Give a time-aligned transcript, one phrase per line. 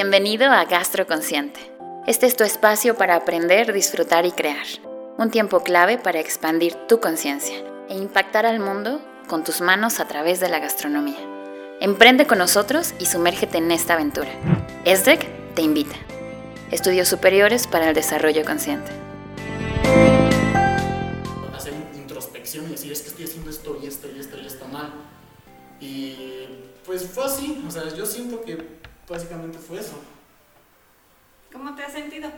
[0.00, 1.58] Bienvenido a Gastroconsciente.
[2.06, 4.64] Este es tu espacio para aprender, disfrutar y crear.
[5.18, 7.56] Un tiempo clave para expandir tu conciencia
[7.88, 11.18] e impactar al mundo con tus manos a través de la gastronomía.
[11.80, 14.30] Emprende con nosotros y sumérgete en esta aventura.
[14.84, 15.96] ESDEC te invita.
[16.70, 18.92] Estudios Superiores para el Desarrollo Consciente.
[21.56, 24.64] Hacer introspección y decir, es que estoy haciendo esto y esto y esto y esto
[24.68, 24.92] mal.
[25.80, 26.14] Y
[26.86, 28.78] pues fue así, o sea, yo siento que
[29.08, 29.98] básicamente fue eso.
[31.52, 32.30] ¿Cómo te has sentido?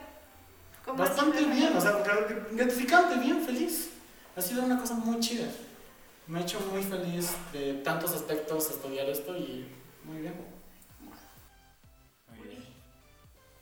[0.84, 2.02] ¿Cómo Bastante has bien, o sea,
[2.52, 3.90] gratificante, bien feliz.
[4.36, 5.48] Ha sido una cosa muy chida.
[6.26, 9.66] Me ha hecho muy feliz de tantos aspectos estudiar esto y
[10.04, 10.34] muy bien.
[12.28, 12.64] Muy bien.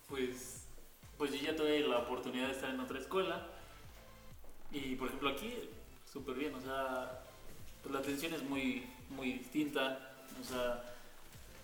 [0.08, 0.64] Pues,
[1.16, 3.46] pues yo ya tuve la oportunidad de estar en otra escuela
[4.70, 5.70] y por ejemplo aquí
[6.10, 7.22] súper bien, o sea,
[7.82, 10.84] pues la atención es muy, muy distinta, o sea,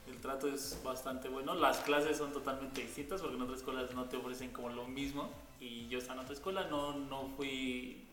[0.06, 4.04] el trato es bastante bueno, las clases son totalmente distintas porque en otras escuelas no
[4.04, 5.30] te ofrecen como lo mismo.
[5.60, 8.06] Y yo estaba en otra escuela, no, no fui,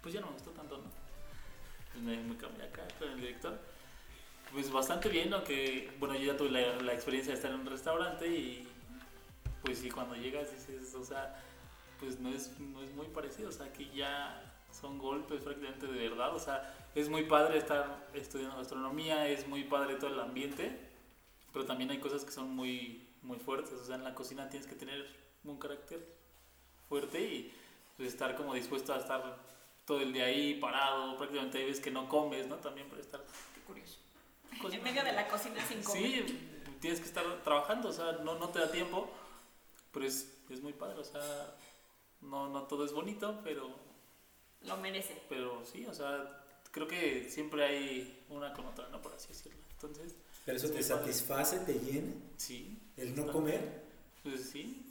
[0.00, 0.84] pues ya no me gustó tanto, ¿no?
[1.92, 3.58] Pues me, me cambié acá con el director.
[4.52, 8.26] Pues bastante bien, aunque, bueno, yo ya tuve la, experiencia de estar en un restaurante
[8.26, 8.66] y
[9.62, 11.42] pues sí, cuando llegas dices, o sea,
[12.00, 16.08] pues no es, no es muy parecido, o sea, aquí ya son golpes prácticamente de
[16.08, 20.87] verdad, o sea, es muy padre estar estudiando gastronomía, es muy padre todo el ambiente,
[21.52, 24.68] pero también hay cosas que son muy, muy fuertes, o sea, en la cocina tienes
[24.68, 25.06] que tener
[25.44, 26.04] un carácter
[26.88, 27.52] fuerte y
[27.96, 29.38] pues, estar como dispuesto a estar
[29.86, 32.56] todo el día ahí parado, prácticamente hay veces que no comes, ¿no?
[32.56, 33.24] También para estar
[33.66, 33.98] curioso.
[34.70, 36.26] En medio de la cocina sin comer.
[36.26, 36.48] Sí,
[36.80, 39.10] tienes que estar trabajando, o sea, no, no te da tiempo,
[39.92, 41.22] pero es, es muy padre, o sea,
[42.20, 43.70] no, no todo es bonito, pero...
[44.62, 45.22] Lo merece.
[45.28, 49.00] Pero sí, o sea, creo que siempre hay una con otra, ¿no?
[49.00, 49.62] Por así decirlo.
[49.70, 50.16] Entonces...
[50.48, 52.10] ¿Pero eso te satisface, te llena?
[52.38, 52.78] Sí.
[52.96, 53.82] ¿El no comer?
[54.22, 54.82] Pues sí.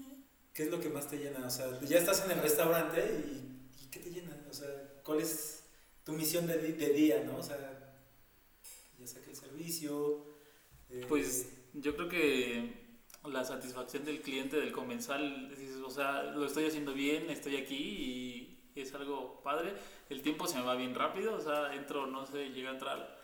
[0.53, 1.47] ¿Qué es lo que más te llena?
[1.47, 4.37] O sea, ya estás en el restaurante y, y ¿qué te llena?
[4.51, 4.67] O sea,
[5.03, 5.63] ¿cuál es
[6.03, 7.37] tu misión de, de día, no?
[7.37, 7.57] O sea,
[8.99, 10.27] ya saqué el servicio.
[10.91, 16.65] Eh, pues yo creo que la satisfacción del cliente, del comensal, o sea, lo estoy
[16.65, 19.73] haciendo bien, estoy aquí y es algo padre.
[20.11, 23.16] El tiempo se me va bien rápido, o sea, entro, no sé, llega a entrar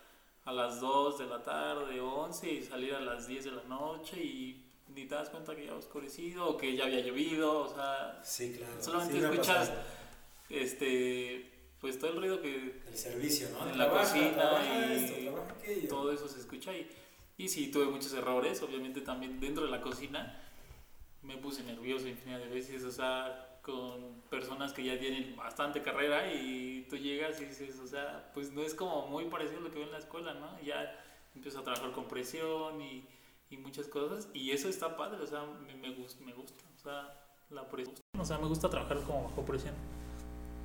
[0.46, 4.22] a las 2 de la tarde, 11 y salir a las 10 de la noche
[4.22, 7.74] y ni te das cuenta que ya ha oscurecido o que ya había llovido, o
[7.74, 8.82] sea, sí, claro.
[8.82, 9.72] solamente sí, escuchas
[10.50, 11.50] este
[11.80, 13.70] pues todo el ruido que el servicio, ¿no?
[13.70, 16.90] En la trabaja, cocina trabaja y esto, todo eso se escucha ahí.
[17.38, 20.40] Y sí, tuve muchos errores, obviamente también dentro de la cocina
[21.24, 26.32] me puse nervioso infinidad de veces, o sea, con personas que ya tienen bastante carrera
[26.32, 29.72] y tú llegas y dices, o sea, pues no es como muy parecido a lo
[29.72, 30.60] que veo en la escuela, ¿no?
[30.62, 31.00] Ya
[31.34, 33.08] empiezo a trabajar con presión y,
[33.50, 36.80] y muchas cosas y eso está padre, o sea, me, me, gusta, me gusta, o
[36.80, 37.96] sea, la presión.
[38.20, 39.74] O sea, me gusta trabajar como bajo presión.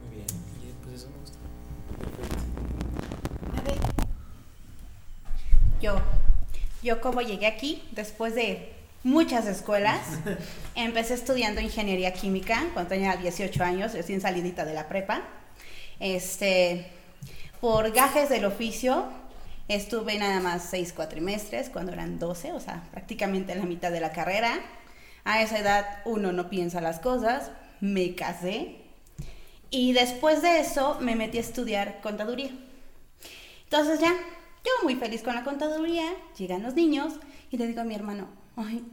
[0.02, 0.26] Muy bien.
[0.60, 1.38] Y pues eso me gusta.
[3.56, 3.78] A ver.
[5.80, 5.94] Yo,
[6.82, 10.00] yo como llegué aquí después de muchas escuelas,
[10.74, 15.22] empecé estudiando ingeniería química cuando tenía 18 años, recién salidita de la prepa.
[16.00, 16.86] Este,
[17.60, 19.06] por gajes del oficio,
[19.68, 24.12] estuve nada más seis cuatrimestres cuando eran 12, o sea, prácticamente la mitad de la
[24.12, 24.60] carrera.
[25.24, 28.76] A esa edad uno no piensa las cosas, me casé
[29.70, 32.50] y después de eso me metí a estudiar contaduría.
[33.64, 34.14] Entonces ya,
[34.64, 37.14] yo muy feliz con la contaduría, llegan los niños
[37.50, 38.84] y le digo a mi hermano, ay,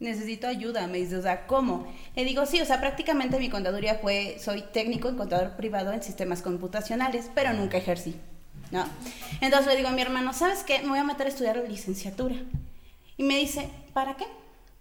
[0.00, 1.92] necesito ayuda, me dice, o sea, ¿cómo?
[2.14, 6.02] Le digo, sí, o sea, prácticamente mi contaduría fue, soy técnico en contador privado en
[6.02, 8.16] sistemas computacionales, pero nunca ejercí,
[8.70, 8.84] ¿no?
[9.40, 10.80] Entonces le digo a mi hermano, ¿sabes qué?
[10.80, 12.36] Me voy a meter a estudiar licenciatura.
[13.16, 14.26] Y me dice, ¿para qué?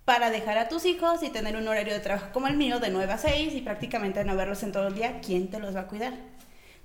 [0.05, 2.91] Para dejar a tus hijos y tener un horario de trabajo como el mío, de
[2.91, 5.81] 9 a 6, y prácticamente no verlos en todo el día, ¿quién te los va
[5.81, 6.13] a cuidar?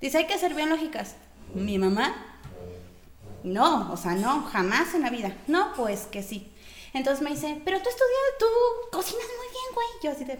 [0.01, 1.15] Dice, hay que ser bien lógicas.
[1.53, 2.15] Mi mamá,
[3.43, 5.35] no, o sea, no, jamás en la vida.
[5.47, 6.52] No, pues que sí.
[6.93, 8.45] Entonces me dice, pero tú estudias, tú
[8.91, 9.87] cocinas muy bien, güey.
[10.03, 10.37] Yo así de,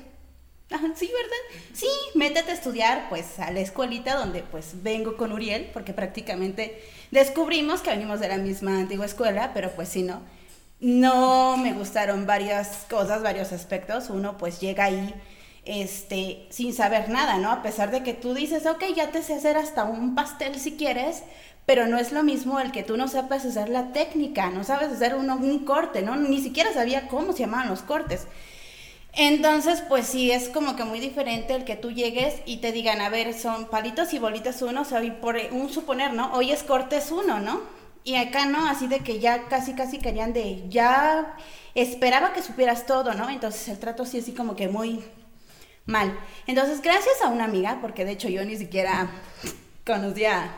[0.72, 1.62] ah, sí, ¿verdad?
[1.74, 6.82] Sí, métete a estudiar, pues, a la escuelita donde, pues, vengo con Uriel, porque prácticamente
[7.12, 10.22] descubrimos que venimos de la misma antigua escuela, pero pues sí, ¿no?
[10.80, 14.10] No me gustaron varias cosas, varios aspectos.
[14.10, 15.14] Uno, pues, llega ahí,
[15.66, 17.52] este, sin saber nada, ¿no?
[17.52, 20.76] A pesar de que tú dices, ok, ya te sé hacer hasta un pastel si
[20.76, 21.24] quieres,
[21.66, 24.92] pero no es lo mismo el que tú no sepas hacer la técnica, no sabes
[24.92, 26.16] hacer uno, un corte, ¿no?
[26.16, 28.28] Ni siquiera sabía cómo se llamaban los cortes.
[29.16, 33.00] Entonces, pues sí, es como que muy diferente el que tú llegues y te digan,
[33.00, 36.34] a ver, son palitos y bolitas uno, o sea, por un suponer, ¿no?
[36.34, 37.62] Hoy es cortes uno, ¿no?
[38.04, 41.38] Y acá no, así de que ya casi, casi querían de, ya
[41.76, 43.30] esperaba que supieras todo, ¿no?
[43.30, 45.04] Entonces el trato sí así como que muy
[45.86, 46.18] mal.
[46.48, 49.12] Entonces, gracias a una amiga, porque de hecho yo ni siquiera
[49.86, 50.52] conocía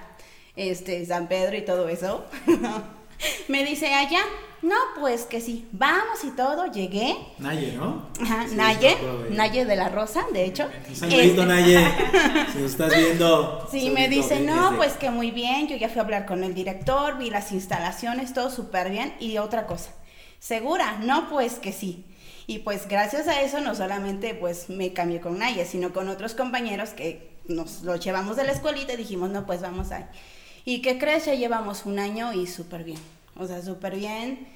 [0.56, 2.26] este San Pedro y todo eso,
[3.48, 4.22] me dice allá,
[4.62, 7.16] no, pues que sí, vamos y todo, llegué.
[7.38, 8.08] Naye, ¿no?
[8.22, 8.98] Ajá, Sí, Naye.
[9.30, 10.68] Naye de la Rosa, de hecho.
[10.90, 11.88] Un saludito, Este- Naye.
[12.54, 13.68] Si nos estás viendo.
[13.70, 16.54] Sí, me dice, no, pues que muy bien, yo ya fui a hablar con el
[16.56, 19.14] director, vi las instalaciones, todo súper bien.
[19.20, 19.92] Y otra cosa,
[20.40, 20.98] ¿segura?
[21.04, 22.06] No, pues que sí.
[22.48, 26.34] Y pues gracias a eso no solamente pues me cambié con Naya, sino con otros
[26.34, 30.06] compañeros que nos lo llevamos de la escuelita y dijimos, no, pues vamos ahí.
[30.66, 31.26] ¿Y qué crees?
[31.26, 33.00] Ya llevamos un año y súper bien.
[33.38, 34.48] O sea, súper bien.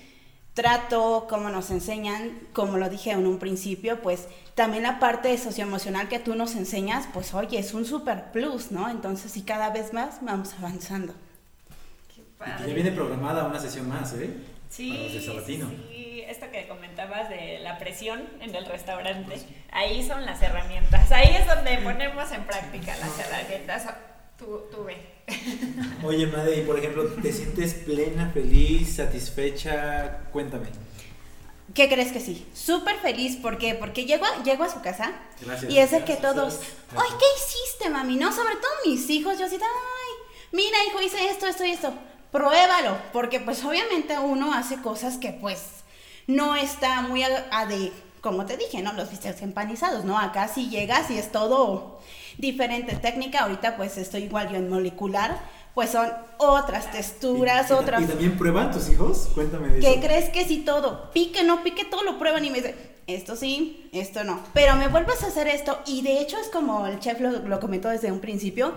[0.54, 6.10] Trato, como nos enseñan, como lo dije en un principio, pues también la parte socioemocional
[6.10, 8.90] que tú nos enseñas, pues oye, es un super plus, ¿no?
[8.90, 11.14] Entonces, y cada vez más vamos avanzando.
[12.14, 12.68] Qué Y que padre.
[12.68, 14.36] ya viene programada una sesión más, ¿eh?
[14.70, 15.70] Sí, Para los de Sabatino.
[15.90, 19.36] sí, esto que comentabas de la presión en el restaurante,
[19.72, 23.86] ahí son las herramientas, ahí es donde ponemos en práctica las herramientas.
[24.38, 24.98] Tú, tú ve.
[26.04, 30.20] Oye, madre, y por ejemplo, ¿te sientes plena, feliz, satisfecha?
[30.32, 30.68] Cuéntame.
[31.74, 32.48] ¿Qué crees que sí?
[32.54, 33.76] Súper feliz, ¿por qué?
[33.76, 35.12] Porque llego a, llego a su casa
[35.42, 35.72] Gracias.
[35.72, 36.34] y es de que Gracias.
[36.34, 36.60] todos,
[36.96, 38.16] ay, ¿qué hiciste, mami?
[38.16, 41.94] No, sobre todo mis hijos, yo así, ay, mira, hijo, hice esto, esto y esto.
[42.32, 45.60] Pruébalo, porque pues obviamente uno hace cosas que pues
[46.28, 47.92] no está muy a, a de,
[48.22, 48.94] como te dije, ¿no?
[48.94, 50.18] Los bistecs empanizados, ¿no?
[50.18, 52.00] Acá sí llegas y es todo
[52.40, 53.42] diferente técnica.
[53.42, 55.40] Ahorita pues estoy igual yo en molecular,
[55.76, 58.02] pues son otras texturas, ¿Y- y- otras...
[58.02, 59.30] ¿Y también prueban tus hijos?
[59.36, 60.02] Cuéntame de ¿Qué eso.
[60.02, 61.12] crees que si todo?
[61.12, 62.76] Pique, no pique, todo lo prueban y me dicen,
[63.08, 64.40] esto sí, esto no.
[64.54, 67.60] Pero me vuelves a hacer esto y de hecho es como el chef lo, lo
[67.60, 68.74] comentó desde un principio.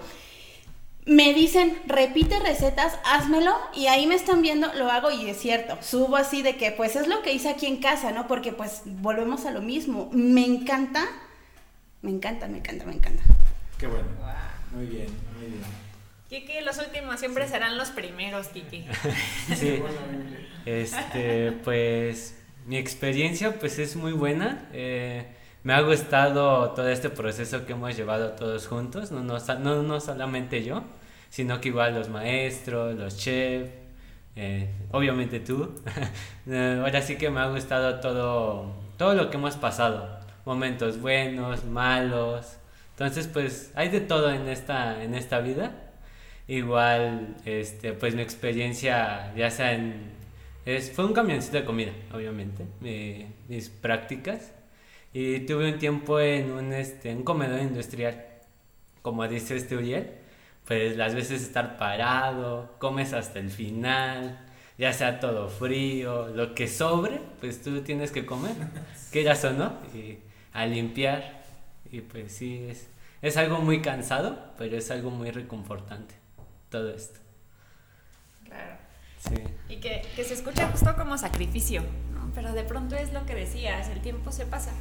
[1.05, 5.77] Me dicen, repite recetas, házmelo y ahí me están viendo, lo hago y es cierto.
[5.83, 8.29] Subo así de que pues es lo que hice aquí en casa, ¿no?
[8.29, 10.09] Porque pues volvemos a lo mismo.
[10.13, 11.05] Me encanta,
[12.03, 13.23] me encanta, me encanta, me encanta.
[13.83, 14.07] Qué bueno.
[14.71, 15.63] Muy bien, muy bien.
[16.29, 18.87] Kiki, los últimos siempre serán los primeros, Kiki.
[19.57, 19.83] Sí,
[20.65, 24.69] este, pues mi experiencia pues es muy buena.
[24.73, 25.27] eh,
[25.65, 30.01] me ha gustado todo este proceso que hemos llevado todos juntos, no, no, no, no
[30.01, 30.85] solamente yo,
[31.29, 33.69] sino que igual los maestros, los chefs,
[34.37, 35.75] eh, obviamente tú.
[36.47, 41.65] Eh, Ahora sí que me ha gustado todo, todo lo que hemos pasado, momentos buenos,
[41.65, 42.59] malos.
[42.93, 45.73] Entonces pues hay de todo en esta, en esta vida.
[46.49, 50.11] Igual, este, pues mi experiencia, ya sea en...
[50.67, 54.53] Es, fue un camioncito de comida, obviamente, mi- mis prácticas.
[55.13, 58.25] Y tuve un tiempo en un, este, un comedor industrial,
[59.03, 60.11] como dice este Uriel,
[60.67, 64.47] pues las veces estar parado, comes hasta el final,
[64.79, 68.55] ya sea todo frío, lo que sobre, pues tú tienes que comer,
[69.11, 70.19] quieras o no, y
[70.53, 71.42] a limpiar.
[71.93, 72.89] Y pues sí, es,
[73.21, 76.15] es algo muy cansado, pero es algo muy reconfortante,
[76.71, 77.21] todo esto.
[78.47, 78.77] Claro.
[79.21, 79.35] Sí.
[79.69, 81.83] Y que, que se escucha justo como sacrificio,
[82.15, 82.33] ¿no?
[82.35, 84.73] Pero de pronto es lo que decías, el tiempo se pasa.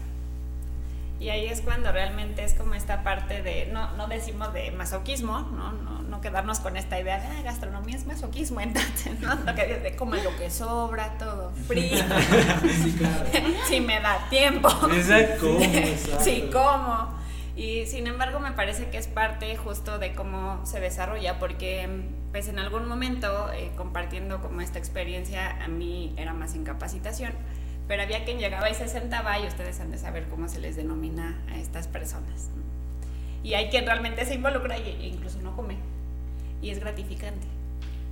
[1.22, 5.42] Y ahí es cuando realmente es como esta parte de, no, no decimos de masoquismo,
[5.42, 5.72] ¿no?
[5.72, 9.36] No, no quedarnos con esta idea de, ah, gastronomía es masoquismo, entonces, ¿no?
[9.36, 12.00] Lo que dices de como lo que sobra, todo frío,
[12.84, 13.25] Sí, claro.
[13.68, 14.68] si me da tiempo.
[14.92, 15.45] Exacto.
[15.45, 15.64] ¿Cómo?
[15.64, 16.24] Exacto.
[16.24, 17.10] Sí, ¿cómo?
[17.61, 21.87] Y sin embargo me parece que es parte justo de cómo se desarrolla, porque
[22.31, 27.33] pues en algún momento, eh, compartiendo como esta experiencia, a mí era más incapacitación,
[27.87, 30.75] pero había quien llegaba y se sentaba y ustedes han de saber cómo se les
[30.75, 32.49] denomina a estas personas.
[33.44, 35.77] Y hay quien realmente se involucra e incluso no come.
[36.63, 37.45] Y es gratificante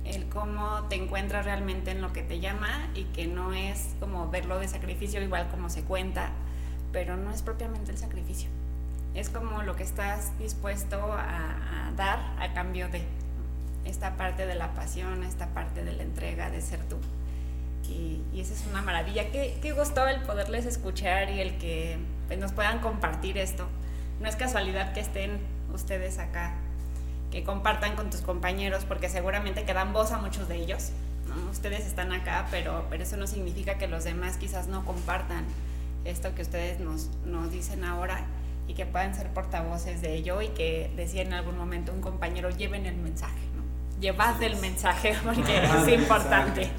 [0.04, 4.30] el cómo te encuentras realmente en lo que te llama y que no es como
[4.30, 6.30] verlo de sacrificio igual como se cuenta,
[6.92, 8.48] pero no es propiamente el sacrificio.
[9.14, 13.02] Es como lo que estás dispuesto a, dar a cambio de
[13.84, 16.96] esta parte de la pasión, esta parte de la entrega, de ser tú.
[17.88, 19.30] Y, y esa es una maravilla.
[19.30, 21.98] Qué, qué gustó el poderles escuchar y el que
[22.28, 23.66] pues, nos puedan compartir esto.
[24.20, 25.40] No es casualidad que estén
[25.74, 26.54] ustedes acá,
[27.30, 30.90] que compartan con tus compañeros, porque seguramente que dan voz a muchos de ellos.
[31.50, 35.44] Ustedes están acá, pero, pero eso no significa que los demás quizás no compartan
[36.04, 38.24] esto que ustedes nos, nos dicen ahora
[38.70, 42.50] y que puedan ser portavoces de ello y que decía en algún momento un compañero,
[42.50, 44.00] lleven el mensaje, ¿no?
[44.00, 46.70] Llevad el mensaje porque Ah, es importante.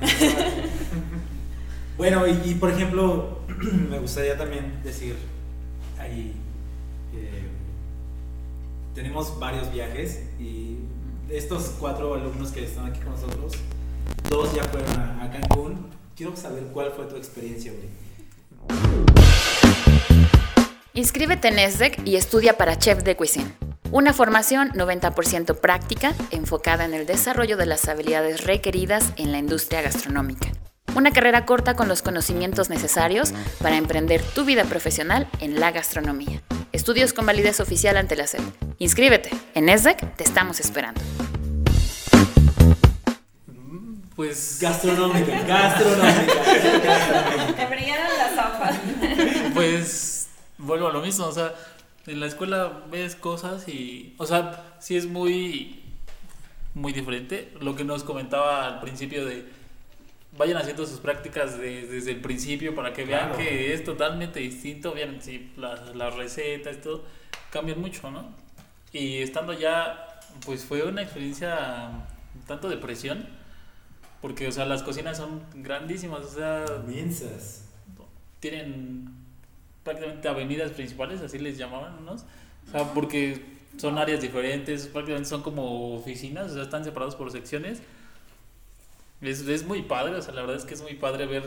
[1.96, 3.40] Bueno, y, y, por ejemplo,
[3.90, 5.16] me gustaría también decir,
[5.98, 6.32] ahí
[7.12, 7.48] eh,
[8.94, 10.78] tenemos varios viajes y
[11.28, 13.54] estos cuatro alumnos que están aquí con nosotros,
[14.30, 15.88] dos ya fueron a, a Cancún.
[16.14, 17.88] Quiero saber cuál fue tu experiencia, Uri.
[20.98, 23.52] Inscríbete en ESDEC y estudia para Chef de Cuisine.
[23.92, 29.80] Una formación 90% práctica enfocada en el desarrollo de las habilidades requeridas en la industria
[29.80, 30.48] gastronómica.
[30.96, 36.42] Una carrera corta con los conocimientos necesarios para emprender tu vida profesional en la gastronomía.
[36.72, 38.42] Estudios con validez oficial ante la SEP.
[38.78, 39.30] Inscríbete.
[39.54, 41.00] En ESDEC te estamos esperando.
[44.16, 46.34] Pues, Gastronómica, gastronómica.
[46.82, 47.54] gastronómica.
[47.54, 49.54] Te brillaron las ojos.
[49.54, 50.17] pues
[50.58, 51.54] vuelvo a lo mismo, o sea,
[52.06, 55.82] en la escuela ves cosas y, o sea, sí es muy,
[56.74, 57.52] muy diferente.
[57.60, 59.46] Lo que nos comentaba al principio de,
[60.36, 63.38] vayan haciendo sus prácticas de- desde el principio para que vean Claro.
[63.38, 67.04] que es totalmente distinto, obviamente sí, las, las recetas, todo,
[67.50, 68.24] cambian mucho, ¿no?
[68.92, 72.06] Y estando ya, pues fue una experiencia
[72.46, 73.26] tanto de presión,
[74.22, 77.68] porque, o sea, las cocinas son grandísimas, o sea, Inmensas.
[78.40, 79.10] tienen
[79.88, 82.24] prácticamente avenidas principales, así les llamaban unos,
[82.68, 87.30] o sea, porque son áreas diferentes, prácticamente son como oficinas, o sea, están separados por
[87.30, 87.80] secciones.
[89.20, 91.44] Es, es muy padre, o sea, la verdad es que es muy padre ver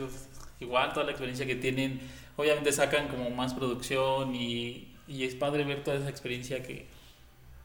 [0.60, 2.00] igual toda la experiencia que tienen.
[2.36, 6.86] Obviamente sacan como más producción y, y es padre ver toda esa experiencia que,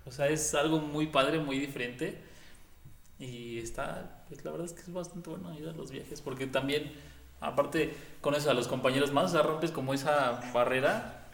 [0.05, 2.17] o sea, es algo muy padre, muy diferente.
[3.19, 6.45] Y está, pues la verdad es que es bastante bueno ir a los viajes, porque
[6.45, 6.91] también,
[7.41, 11.25] aparte, conoces a los compañeros más, o sea, rompes como esa barrera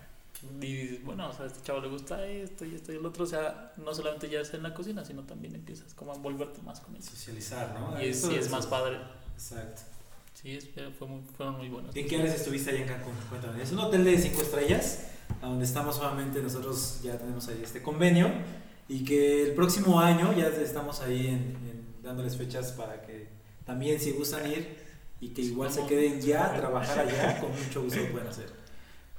[0.60, 3.05] y dices, bueno, o sea, a este chavo le gusta esto y esto y el
[3.05, 6.15] otro, o sea, no solamente ya es en la cocina, sino también empiezas como a
[6.15, 7.12] envolverte más con eso.
[7.12, 8.01] Socializar, ¿no?
[8.01, 8.98] Y es, Eso sí, es más padre.
[9.33, 9.81] Exacto.
[10.33, 10.67] Sí, es,
[10.98, 11.95] fue muy- fueron muy buenos.
[11.95, 13.13] ¿En qué áreas estuviste allá en Cancún?
[13.29, 13.63] Cuéntame.
[13.63, 15.05] Es un hotel de cinco estrellas,
[15.41, 18.29] a donde estamos solamente nosotros ya tenemos ahí este convenio
[18.89, 23.29] y que el próximo año ya estamos ahí en, en dándoles fechas para que
[23.65, 24.82] también si gustan ir
[25.24, 28.51] y que igual se queden ya a trabajar allá, con mucho gusto lo pueden hacer.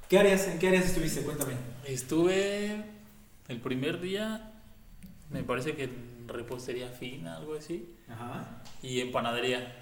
[0.07, 1.21] ¿Qué áreas, ¿En qué áreas estuviste?
[1.21, 1.53] Cuéntame.
[1.83, 2.85] Estuve
[3.47, 4.51] el primer día,
[5.31, 8.61] me parece que en repostería fina, algo así, Ajá.
[8.83, 9.81] y en panadería.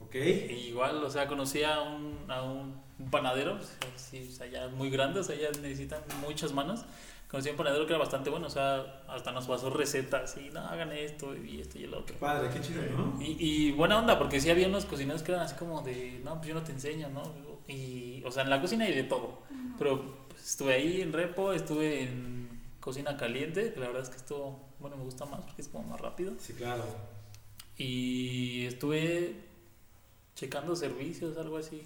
[0.00, 0.16] Ok.
[0.16, 4.32] Y igual, o sea, conocí a un, a un, un panadero, o sea, sí, o
[4.32, 6.84] sea, ya muy grande, o sea, ya necesitan muchas manos.
[7.28, 10.50] Conocí a un panadero que era bastante bueno, o sea, hasta nos pasó recetas y
[10.50, 12.16] no, hagan esto y esto y el otro.
[12.18, 13.20] Padre, qué chido, ¿no?
[13.20, 16.36] Y, y buena onda, porque sí había unos cocineros que eran así como de, no,
[16.36, 17.22] pues yo no te enseño, ¿no?
[17.66, 19.42] Y, o sea, en la cocina y de todo.
[19.78, 22.48] Pero pues, estuve ahí en repo, estuve en
[22.80, 25.88] cocina caliente, que la verdad es que estuvo, bueno, me gusta más porque es como
[25.88, 26.34] más rápido.
[26.38, 26.84] Sí, claro.
[27.76, 29.34] Y estuve
[30.36, 31.82] checando servicios, algo así.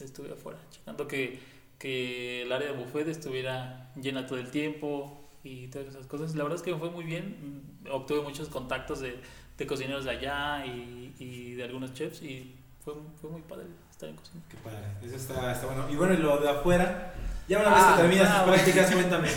[0.00, 1.40] Estuve afuera, checando que,
[1.78, 6.34] que el área de buffet estuviera llena todo el tiempo y todas esas cosas.
[6.34, 7.62] La verdad es que me fue muy bien.
[7.90, 9.20] Obtuve muchos contactos de,
[9.56, 12.54] de cocineros de allá y, y de algunos chefs y
[12.84, 14.42] fue, fue muy padre estar en cocina.
[14.48, 14.78] Qué padre.
[15.02, 15.88] Eso está, está bueno.
[15.90, 17.14] Y bueno, y lo de afuera,
[17.48, 19.28] ya una vez Ah, que terminas ah, tus prácticas, cuéntame.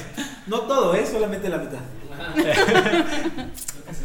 [0.48, 1.06] No todo, ¿eh?
[1.06, 1.80] Solamente la mitad.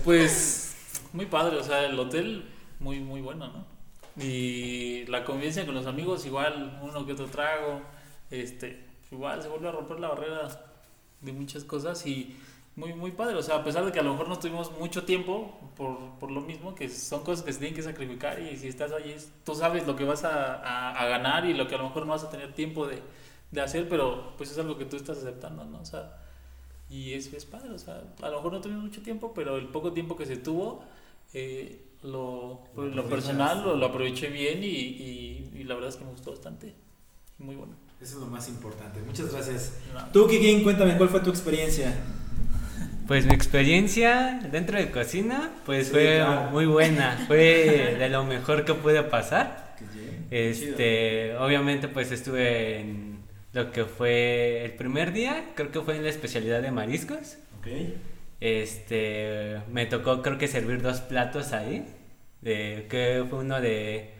[0.05, 0.77] Pues
[1.13, 2.45] muy padre, o sea, el hotel
[2.79, 3.67] muy, muy bueno, ¿no?
[4.23, 7.83] Y la convivencia con los amigos, igual, uno que otro trago,
[8.31, 10.49] este, igual se vuelve a romper la barrera
[11.21, 12.37] de muchas cosas y
[12.77, 15.05] muy, muy padre, o sea, a pesar de que a lo mejor no tuvimos mucho
[15.05, 18.69] tiempo por, por lo mismo, que son cosas que se tienen que sacrificar y si
[18.69, 19.15] estás allí,
[19.45, 22.05] tú sabes lo que vas a, a- a ganar y lo que a lo mejor
[22.05, 23.01] no vas a tener tiempo de,
[23.51, 25.81] de hacer, pero pues es algo que tú estás aceptando, ¿no?
[25.81, 26.19] O sea,
[26.91, 29.69] y es, es padre, o sea, a lo mejor no tuvimos mucho tiempo, pero el
[29.69, 30.85] poco tiempo que se tuvo,
[31.35, 35.97] eh, lo, Lo lo personal lo, lo aproveché bien y, y, y la verdad es
[35.97, 36.75] que me gustó bastante.
[37.39, 37.75] Muy bueno.
[38.01, 39.01] Eso es lo más importante.
[39.01, 39.73] Muchas gracias.
[40.13, 41.95] Tú, Kikín, cuéntame, ¿cuál fue tu experiencia?
[43.07, 46.51] Pues mi experiencia dentro de cocina, pues Sí, fue claro.
[46.51, 49.77] muy buena, fue de lo mejor que pude pasar.
[49.79, 53.21] Qué Este, obviamente pues estuve en
[53.53, 57.39] lo que fue el primer día, creo que fue en la especialidad de mariscos.
[58.41, 61.87] Este, me tocó creo que servir dos platos ahí,
[62.43, 64.11] de que fue uno de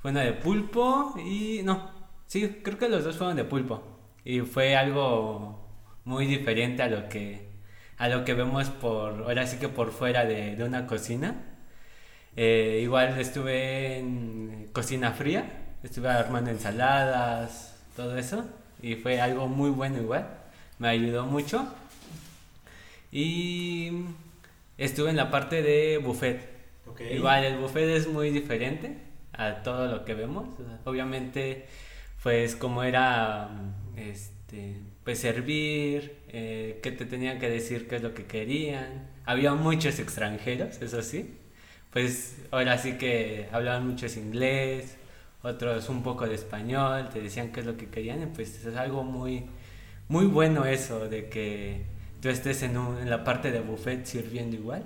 [0.00, 1.90] fue uno de pulpo y no,
[2.26, 3.82] sí, creo que los dos fueron de pulpo
[4.24, 5.68] y fue algo
[6.04, 7.48] muy diferente a lo que
[7.96, 11.42] a lo que vemos por ahora sí que por fuera de, de una cocina.
[12.36, 15.44] Eh, igual estuve en cocina fría,
[15.84, 18.44] estuve armando ensaladas, todo eso
[18.82, 20.28] y fue algo muy bueno igual,
[20.78, 21.66] me ayudó mucho.
[23.12, 23.92] Y
[24.76, 26.48] estuve en la parte de buffet.
[27.10, 28.98] Igual el buffet es muy diferente
[29.32, 30.48] a todo lo que vemos.
[30.84, 31.66] Obviamente,
[32.24, 33.50] pues como era
[33.96, 39.10] este pues servir, eh, que te tenían que decir qué es lo que querían.
[39.26, 41.36] Había muchos extranjeros, eso sí.
[41.92, 44.96] Pues ahora sí que hablaban muchos inglés,
[45.42, 49.04] otros un poco de español, te decían qué es lo que querían pues es algo
[49.04, 49.44] muy,
[50.08, 51.82] muy bueno eso de que
[52.22, 54.84] tú estés en, un, en la parte de buffet sirviendo igual.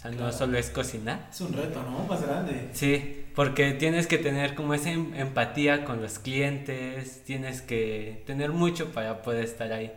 [0.00, 1.28] O sea, no solo es cocinar.
[1.30, 2.06] Es un reto, ¿no?
[2.06, 2.70] Más grande.
[2.72, 8.50] Sí, porque tienes que tener como esa em- empatía con los clientes, tienes que tener
[8.50, 9.92] mucho para poder estar ahí.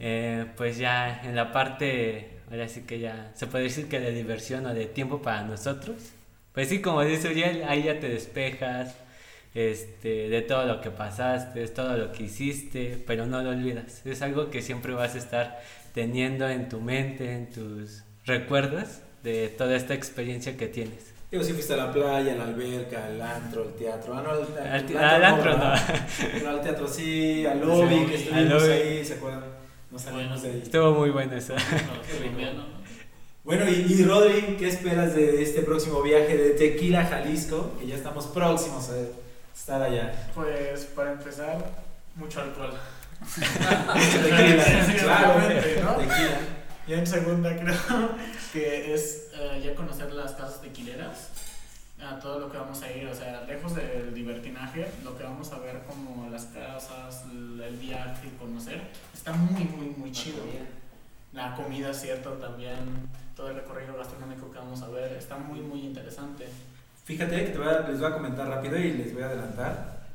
[0.00, 4.12] Eh, pues ya en la parte, ahora sí que ya se puede decir que de
[4.12, 5.96] diversión o de tiempo para nosotros.
[6.54, 8.94] Pues sí, como dice Uriel, ahí ya te despejas
[9.54, 14.06] este, de todo lo que pasaste, es todo lo que hiciste, pero no lo olvidas.
[14.06, 15.60] Es algo que siempre vas a estar
[15.92, 18.86] teniendo en tu mente, en tus recuerdos
[19.22, 21.12] de toda esta experiencia que tienes.
[21.30, 24.14] Digo, si fuiste a la playa, a la alberca, al antro, al teatro.
[24.16, 25.72] Ah, no, al, al- Al, al al antro no.
[26.32, 28.72] Pero al teatro sí, al lobby, Sí, que estuvimos lobby.
[28.72, 29.44] ahí, ¿se acuerdan?
[29.90, 30.60] Nos salimos de ahí.
[30.62, 31.54] Estuvo muy bueno eso.
[31.54, 32.76] No, ¿no?
[33.44, 37.72] Bueno, y, y Rodri, ¿qué esperas de este próximo viaje de Tequila, Jalisco?
[37.78, 38.94] Que ya estamos próximos a
[39.56, 40.12] estar allá.
[40.34, 41.58] Pues para empezar,
[42.16, 42.72] mucho alcohol.
[43.34, 45.34] Tequila, Sí, claro,
[45.82, 45.92] ¿no?
[45.96, 46.38] tequila.
[46.86, 48.10] Y en segunda creo
[48.52, 51.30] que es eh, ya conocer las casas tequileras,
[52.00, 55.50] a todo lo que vamos a ir, o sea, lejos del libertinaje, lo que vamos
[55.52, 58.80] a ver como las casas, el viaje, conocer,
[59.14, 60.42] está muy, muy, muy chido.
[61.32, 62.76] La comida, cierto, también,
[63.34, 66.46] todo el recorrido gastronómico que vamos a ver, está muy, muy interesante.
[67.04, 70.06] Fíjate que te voy a- les voy a comentar rápido y les voy a adelantar.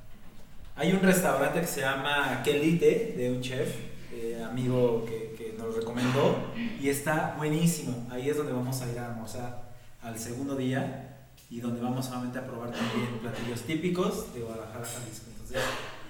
[0.76, 3.76] Hay un restaurante que se llama Kelite, de un chef,
[4.14, 5.31] eh, amigo que,
[5.62, 6.38] nos recomendó,
[6.80, 8.08] y está buenísimo.
[8.12, 11.08] Ahí es donde vamos a ir a almorzar al segundo día
[11.50, 15.26] y donde vamos solamente a probar también platillos típicos de Guadalajara, Jalisco.
[15.32, 15.58] Entonces,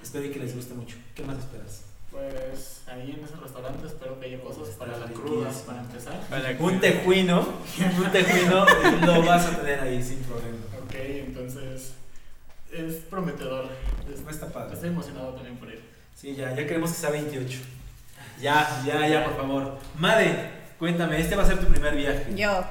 [0.01, 0.97] espero que les guste mucho.
[1.15, 1.83] ¿Qué más esperas?
[2.11, 6.19] Pues ahí en ese restaurante espero que haya cosas para la cruda, para empezar.
[6.59, 7.39] Un tejuino,
[8.05, 8.65] un tejuino
[9.05, 10.57] lo vas a tener ahí sin problema.
[10.83, 11.93] Ok, entonces
[12.71, 13.69] es prometedor.
[14.13, 14.73] Es- No está padre.
[14.75, 15.81] Estoy emocionado también por ir.
[16.13, 17.59] Sí, ya, ya queremos que sea 28.
[18.41, 19.77] Ya, ya, ya, por favor.
[19.97, 20.49] Made,
[20.79, 22.25] cuéntame, este va a ser tu primer viaje.
[22.35, 22.63] Yo,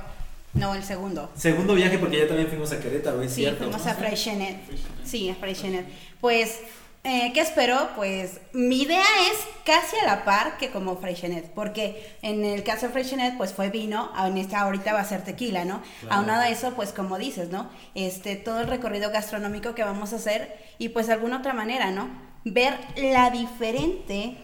[0.54, 1.30] no, el segundo.
[1.37, 3.64] Segundo viaje porque ya también fuimos a Querétaro, ¿es Sí, cierto?
[3.64, 4.59] fuimos a Freixenet.
[5.04, 5.87] Sí, a Freixenet.
[6.20, 6.59] Pues,
[7.04, 7.88] eh, ¿qué espero?
[7.96, 12.87] Pues mi idea es casi a la par que como Freixenet, porque en el caso
[12.88, 15.80] de Freixenet, pues fue vino, en esta ahorita va a ser tequila, ¿no?
[16.00, 16.16] Claro.
[16.16, 17.70] Aunado a eso, pues como dices, ¿no?
[17.94, 21.90] Este, todo el recorrido gastronómico que vamos a hacer y pues de alguna otra manera,
[21.92, 22.11] ¿no?
[22.44, 24.37] Ver la diferente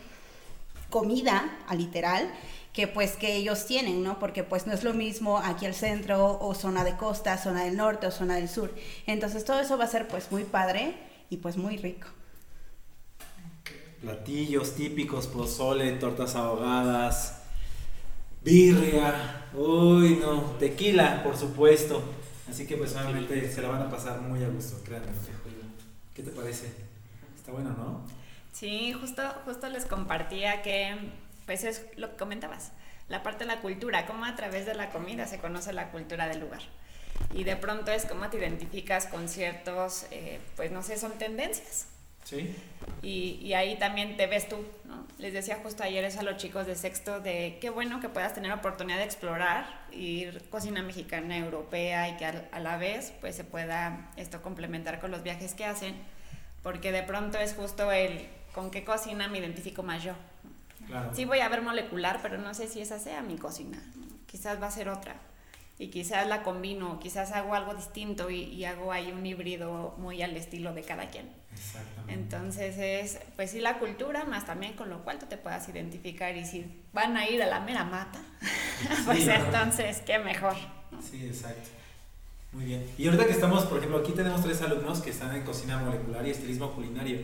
[0.91, 2.31] comida, a literal,
[2.73, 4.19] que pues que ellos tienen, ¿no?
[4.19, 7.77] Porque pues no es lo mismo aquí al centro o zona de costa, zona del
[7.77, 8.75] norte o zona del sur.
[9.07, 10.95] Entonces todo eso va a ser pues muy padre
[11.31, 12.09] y pues muy rico.
[14.03, 17.41] Platillos típicos, pozole, tortas ahogadas,
[18.45, 22.03] birria, uy no, tequila, por supuesto.
[22.49, 25.09] Así que pues obviamente se la van a pasar muy a gusto, créanme.
[26.15, 26.67] ¿Qué te parece?
[27.37, 28.16] Está bueno, ¿no?
[28.59, 30.97] Sí, justo, justo les compartía que,
[31.45, 32.73] pues es lo que comentabas,
[33.07, 36.27] la parte de la cultura, cómo a través de la comida se conoce la cultura
[36.27, 36.63] del lugar.
[37.35, 41.89] Y de pronto es cómo te identificas con ciertos, eh, pues no sé, son tendencias.
[42.25, 42.57] Sí.
[43.03, 45.07] Y, y ahí también te ves tú, ¿no?
[45.19, 48.33] Les decía justo ayer eso a los chicos de sexto de qué bueno que puedas
[48.33, 53.37] tener oportunidad de explorar, ir cocina mexicana, europea y que a, a la vez pues
[53.37, 55.95] se pueda esto complementar con los viajes que hacen,
[56.63, 60.15] porque de pronto es justo el con qué cocina me identifico más yo.
[60.87, 61.11] Claro.
[61.15, 63.79] Sí voy a ver molecular, pero no sé si esa sea mi cocina,
[64.27, 65.15] quizás va a ser otra.
[65.79, 70.23] Y quizás la combino, quizás hago algo distinto y, y hago ahí un híbrido muy
[70.23, 71.29] al estilo de cada quien.
[71.53, 72.15] Exactamente.
[72.15, 76.35] Entonces es, pues sí, la cultura, más también con lo cual tú te puedas identificar
[76.35, 76.65] y si
[76.95, 78.21] van a ir a la mera mata,
[79.05, 79.35] pues Sí, ¿no?
[79.35, 80.55] entonces, qué mejor.
[81.03, 81.69] Sí, exacto.
[82.53, 82.91] Muy bien.
[82.97, 86.27] Y ahorita que estamos, por ejemplo, aquí tenemos tres alumnos que están en cocina molecular
[86.27, 87.21] y estilismo culinario.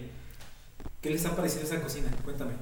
[1.03, 2.09] ¿Qué les ha parecido esa cocina?
[2.23, 2.53] Cuéntame.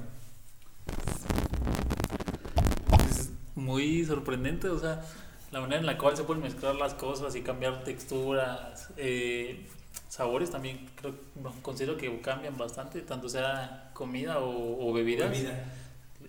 [3.07, 5.05] Es muy sorprendente, o sea,
[5.51, 9.67] la manera en la cual se pueden mezclar las cosas y cambiar texturas, eh,
[10.09, 11.13] sabores también creo,
[11.61, 15.29] considero que cambian bastante, tanto sea comida o, o bebidas.
[15.29, 15.63] Bebida.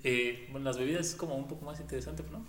[0.05, 2.45] Eh, bueno, las bebidas es como un poco más interesante, ¿no?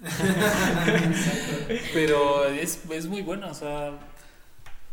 [1.92, 3.98] Pero es, es muy bueno, o sea,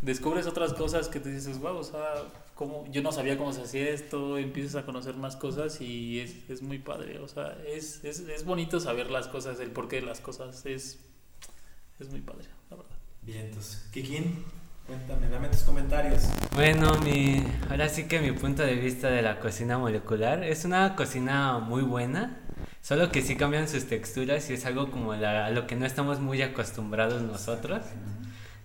[0.06, 2.14] descubres otras cosas que te dices, wow, o sea,
[2.54, 6.50] como, yo no sabía cómo se hacía esto, empiezas a conocer más cosas y es,
[6.50, 10.04] es muy padre, o sea, es, es, es bonito saber las cosas, el porqué de
[10.04, 11.00] las cosas, es,
[12.00, 12.92] es muy padre, la verdad.
[13.24, 13.90] Bien, entonces.
[13.92, 14.46] ¿Kikín?
[14.88, 16.22] Cuéntame, dame tus comentarios.
[16.54, 20.96] Bueno, mi, ahora sí que mi punto de vista de la cocina molecular es una
[20.96, 22.38] cocina muy buena,
[22.82, 25.88] solo que sí cambian sus texturas y es algo como la- a lo que no
[25.88, 27.82] estamos muy acostumbrados nosotros.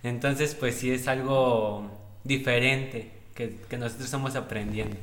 [0.03, 1.89] Entonces, pues sí es algo
[2.23, 4.95] diferente que, que nosotros estamos aprendiendo.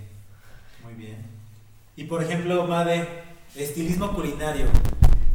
[0.85, 1.17] Muy bien.
[1.97, 3.07] Y por ejemplo, Made,
[3.57, 4.67] estilismo culinario.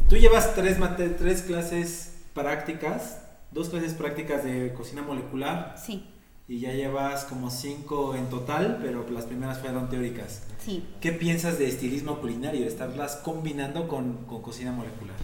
[0.08, 6.06] Tú llevas tres, mate- tres clases prácticas, dos clases prácticas de cocina molecular Sí,
[6.46, 10.42] y ya llevas como cinco en total, pero las primeras fueron teóricas.
[10.58, 10.84] sí.
[11.00, 15.16] ¿Qué piensas de estilismo culinario, estarlas combinando con, con cocina molecular?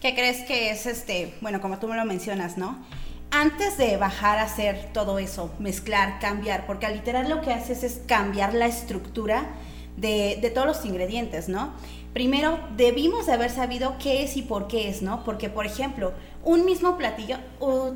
[0.00, 1.34] ¿Qué crees que es este?
[1.40, 2.84] Bueno, como tú me lo mencionas, ¿no?
[3.30, 7.82] Antes de bajar a hacer todo eso, mezclar, cambiar, porque al literal lo que haces
[7.82, 9.46] es cambiar la estructura
[9.96, 11.72] de, de todos los ingredientes, ¿no?
[12.14, 15.24] Primero, debimos de haber sabido qué es y por qué es, ¿no?
[15.24, 16.12] Porque, por ejemplo,
[16.44, 17.38] un mismo platillo,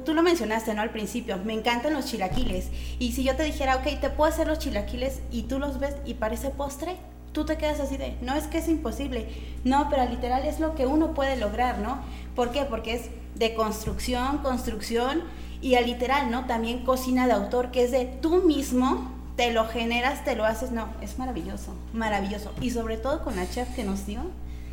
[0.04, 0.82] tú lo mencionaste, ¿no?
[0.82, 2.68] Al principio, me encantan los chilaquiles.
[2.98, 5.94] Y si yo te dijera, ok, te puedo hacer los chilaquiles y tú los ves
[6.04, 6.96] y parece postre,
[7.38, 9.29] tú te quedas así de, no es que es imposible,
[9.62, 12.01] no, pero literal es lo que uno puede lograr, ¿no?
[12.35, 12.64] ¿Por qué?
[12.64, 13.03] Porque es
[13.37, 15.22] de construcción, construcción
[15.61, 16.46] y al literal, ¿no?
[16.46, 20.72] También cocina de autor, que es de tú mismo, te lo generas, te lo haces,
[20.72, 22.53] no, es maravilloso, maravilloso.
[22.61, 24.22] Y sobre todo con la chef que nos dio,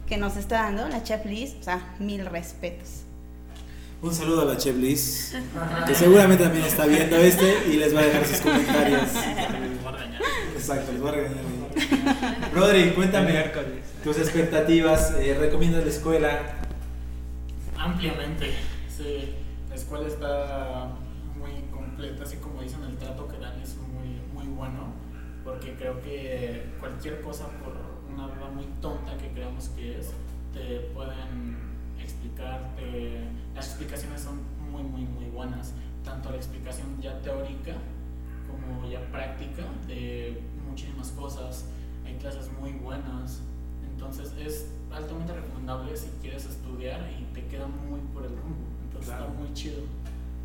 [0.07, 3.01] que nos está dando, la chef Liz, o sea, mil respetos.
[4.01, 5.35] Un saludo a la Chef Liz,
[5.87, 9.09] que seguramente también está viendo este y les va a dejar sus comentarios.
[10.57, 11.64] Exacto, les voy a regañar.
[12.53, 13.51] Rodri, cuéntame
[14.03, 16.39] tus expectativas, eh, ¿recomiendas la escuela?
[17.77, 18.51] Ampliamente,
[18.89, 19.33] sí.
[19.69, 20.87] La escuela está
[21.37, 24.93] muy completa, así como dicen, el trato que dan es muy, muy bueno,
[25.43, 27.73] porque creo que cualquier cosa, por
[28.13, 30.11] una duda muy tonta que creamos que es,
[30.53, 31.57] te pueden
[32.01, 34.39] explicar, te- las explicaciones son
[34.71, 35.73] muy, muy, muy buenas,
[36.05, 37.73] tanto la explicación ya teórica
[38.49, 40.39] como ya práctica de
[40.75, 41.63] muchísimas cosas,
[42.05, 43.39] hay clases muy buenas,
[43.93, 48.65] entonces es altamente recomendable si quieres estudiar y te queda muy por el rumbo.
[48.83, 49.25] Entonces Claro.
[49.27, 49.79] está muy chido.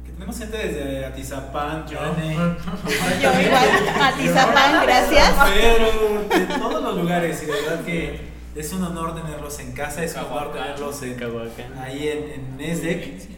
[0.07, 1.99] Que tenemos gente desde Atizapán, Yo.
[1.99, 2.35] Yane,
[3.23, 3.69] Yo igual,
[4.01, 5.35] Atizapán, gracias.
[5.51, 8.21] Pedro, de todos los lugares y de verdad que
[8.55, 11.77] es un honor tenerlos en casa, es un honor tenerlos en, Cahuacán.
[11.79, 13.29] ahí en, en Nesdec.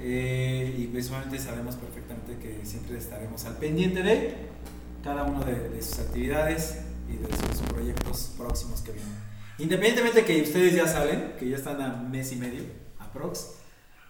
[0.00, 4.36] Eh, y visualmente sabemos perfectamente que siempre estaremos al pendiente de
[5.02, 9.28] cada uno de, de sus actividades y de sus proyectos próximos que vienen.
[9.58, 12.62] Independientemente que ustedes ya saben, que ya están a mes y medio,
[12.98, 13.54] aprox,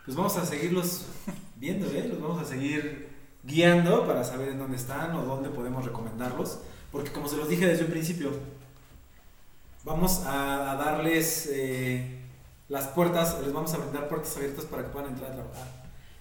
[0.04, 1.06] pues vamos a seguirlos
[1.56, 2.06] viendo, ¿eh?
[2.08, 3.08] los vamos a seguir
[3.44, 6.58] guiando para saber en dónde están o dónde podemos recomendarlos,
[6.92, 8.30] porque como se los dije desde un principio,
[9.84, 12.18] vamos a, a darles eh,
[12.68, 15.68] las puertas, les vamos a brindar puertas abiertas para que puedan entrar a trabajar,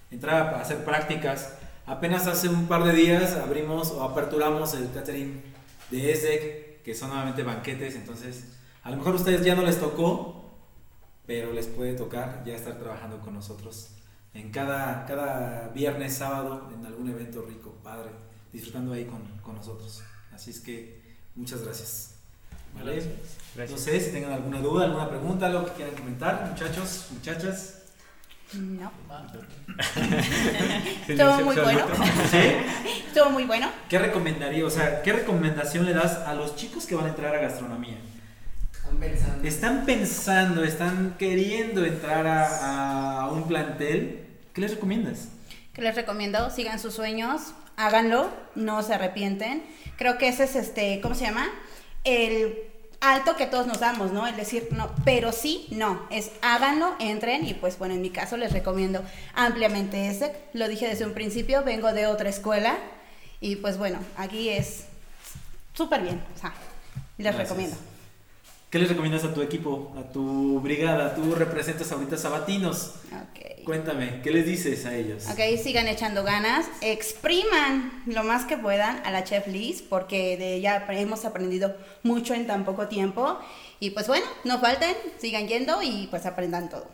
[0.10, 1.57] entrar a hacer prácticas.
[1.88, 5.41] Apenas hace un par de días abrimos o aperturamos el catering
[5.89, 9.80] de ESDEC, que son nuevamente banquetes, entonces a lo mejor a ustedes ya no les
[9.80, 10.52] tocó,
[11.26, 13.89] pero les puede tocar ya estar trabajando con nosotros
[14.34, 18.12] en cada, cada viernes, sábado, en algún evento rico, padre,
[18.52, 20.04] disfrutando ahí con, con nosotros.
[20.34, 21.02] Así es que
[21.36, 22.15] muchas gracias.
[22.76, 22.97] ¿Vale?
[22.97, 23.12] No
[23.56, 23.80] Gracias.
[23.82, 27.77] sé si tengan alguna duda, alguna pregunta, algo que quieran comentar, muchachos, muchachas.
[28.54, 28.92] No.
[31.08, 31.86] Estuvo muy bueno.
[32.32, 32.38] ¿Sí?
[33.08, 33.70] Estuvo muy bueno.
[33.90, 37.36] ¿Qué recomendaría, o sea, qué recomendación le das a los chicos que van a entrar
[37.36, 37.98] a gastronomía?
[39.44, 44.26] Están pensando, están queriendo entrar a, a un plantel.
[44.54, 45.30] ¿Qué les recomiendas?
[45.78, 49.64] que les recomiendo, sigan sus sueños, háganlo, no se arrepienten.
[49.96, 51.48] Creo que ese es este, ¿cómo se llama?
[52.04, 52.58] El
[53.02, 54.28] alto que todos nos damos, ¿no?
[54.28, 58.38] El decir no, pero sí, no, es háganlo, entren y pues bueno, en mi caso
[58.38, 59.04] les recomiendo
[59.36, 60.36] ampliamente ese.
[60.54, 62.78] Lo dije desde un principio, vengo de otra escuela
[63.40, 64.86] y pues bueno, aquí es
[65.74, 66.54] súper bien, o sea,
[67.18, 67.50] les Gracias.
[67.50, 67.78] recomiendo.
[68.69, 71.15] ¿Qué les recomiendas a tu equipo, a tu brigada?
[71.15, 72.95] Tú representas ahorita Sabatinos.
[73.13, 73.63] Ok.
[73.63, 75.25] Cuéntame, ¿qué les dices a ellos?
[75.32, 80.56] Ok, sigan echando ganas, expriman lo más que puedan a la chef Liz, porque de
[80.56, 83.39] ella hemos aprendido mucho en tan poco tiempo.
[83.80, 86.89] Y pues bueno, no falten, sigan yendo y pues aprendan todo.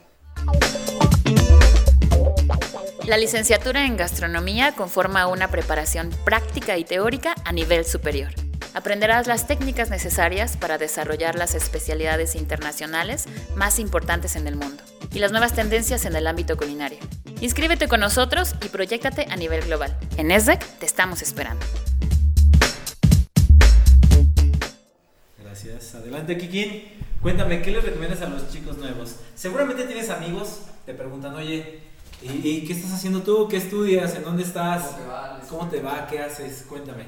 [3.08, 8.43] La licenciatura en gastronomía conforma una preparación práctica y teórica a nivel superior.
[8.74, 14.84] Aprenderás las técnicas necesarias para desarrollar las especialidades internacionales más importantes en el mundo
[15.14, 16.98] y las nuevas tendencias en el ámbito culinario.
[17.40, 19.96] Inscríbete con nosotros y proyectate a nivel global.
[20.18, 21.64] En ESDEC te estamos esperando.
[25.38, 25.94] Gracias.
[25.94, 26.84] Adelante, Kikín.
[27.22, 29.18] Cuéntame, ¿qué les recomiendas a los chicos nuevos?
[29.36, 31.82] Seguramente tienes amigos, te preguntan, oye,
[32.24, 33.50] ¿Y, y qué estás haciendo tú?
[33.50, 34.16] ¿Qué estudias?
[34.16, 34.84] ¿En dónde estás?
[34.84, 35.42] ¿Cómo te va?
[35.50, 36.08] ¿Cómo te va?
[36.08, 36.66] ¿Qué haces?
[36.70, 37.04] Cuéntame.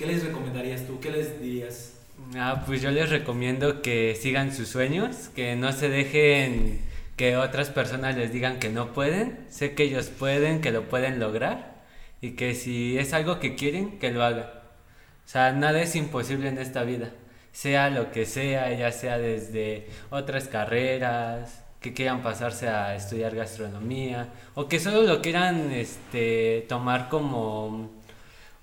[0.00, 0.98] ¿Qué les recomendarías tú?
[0.98, 1.92] ¿Qué les dirías?
[2.34, 6.80] Ah, pues yo les recomiendo que sigan sus sueños, que no se dejen
[7.18, 9.44] que otras personas les digan que no pueden.
[9.50, 11.82] Sé que ellos pueden, que lo pueden lograr
[12.22, 14.46] y que si es algo que quieren, que lo hagan.
[14.46, 17.10] O sea, nada es imposible en esta vida.
[17.52, 24.28] Sea lo que sea, ya sea desde otras carreras, que quieran pasarse a estudiar gastronomía
[24.54, 27.99] o que solo lo quieran este, tomar como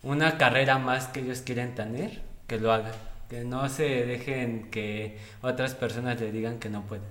[0.03, 2.93] una carrera más que ellos quieren tener, que lo hagan.
[3.29, 7.05] Que no se dejen que otras personas le digan que no pueden.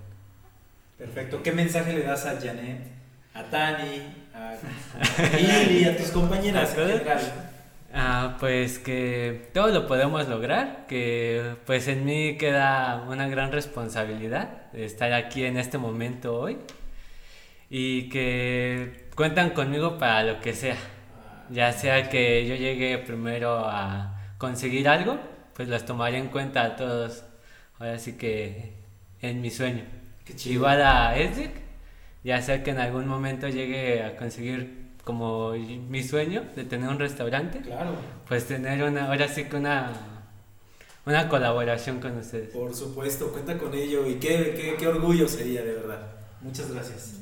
[0.97, 1.43] Perfecto.
[1.43, 2.81] ¿Qué mensaje le das a Janet,
[3.35, 4.03] a Tani,
[4.35, 4.55] a
[5.37, 7.53] Lili, a tus compañeras en general?
[7.93, 14.71] Ah, pues que todo lo podemos lograr, que pues en mí queda una gran responsabilidad
[14.73, 16.59] de estar aquí en este momento hoy
[17.71, 20.77] y que cuentan conmigo para lo que sea,
[21.51, 25.19] ya sea que yo llegue primero a conseguir algo,
[25.55, 27.25] pues los tomaré en cuenta a todos,
[27.79, 28.75] ahora sí que
[29.23, 29.85] en mi sueño.
[30.45, 31.53] Igual a Edric,
[32.25, 36.99] ya sea que en algún momento llegue a conseguir como mi sueño de tener un
[36.99, 37.93] restaurante, Claro,
[38.27, 39.93] pues tener una, ahora sí que una,
[41.07, 42.51] una colaboración con ustedes.
[42.53, 46.01] por supuesto, cuenta con ello y qué, qué, qué orgullo sería, de verdad.
[46.41, 47.21] Muchas gracias.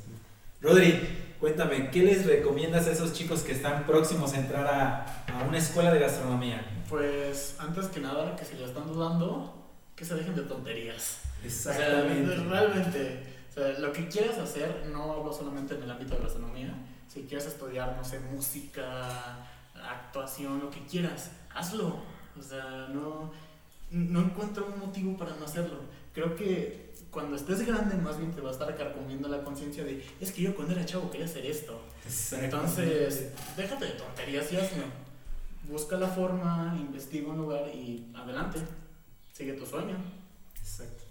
[0.63, 0.99] Rodri,
[1.45, 5.59] cuéntame, ¿qué les recomiendas a esos chicos que están próximos a entrar a, a una
[5.59, 6.65] escuela de gastronomía?
[6.89, 9.55] Pues antes que nada, que si lo están dudando,
[9.95, 11.19] que se dejen de tonterías.
[11.45, 12.35] O sea, Exactamente.
[12.37, 16.25] realmente, o sea, lo que quieras hacer, no hablo solamente en el ámbito de la
[16.29, 16.75] gastronomía.
[17.13, 21.99] Si quieres estudiar, no sé, música, actuación, lo que quieras, hazlo.
[22.39, 23.33] O sea, no,
[23.91, 25.81] no encuentro un motivo para no hacerlo.
[26.15, 30.05] Creo que cuando estés grande, más bien te va a estar carcomiendo la conciencia de,
[30.21, 31.81] es que yo cuando era chavo quería hacer esto.
[32.33, 34.83] Entonces, déjate de tonterías y hazlo.
[35.71, 38.59] Busca la forma, investiga un lugar y adelante.
[39.33, 39.97] Sigue tu sueño.
[40.59, 41.05] Exacto.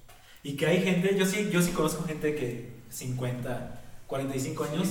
[0.44, 4.90] Y que hay gente, yo sí, yo sí conozco gente que 50, 45 años,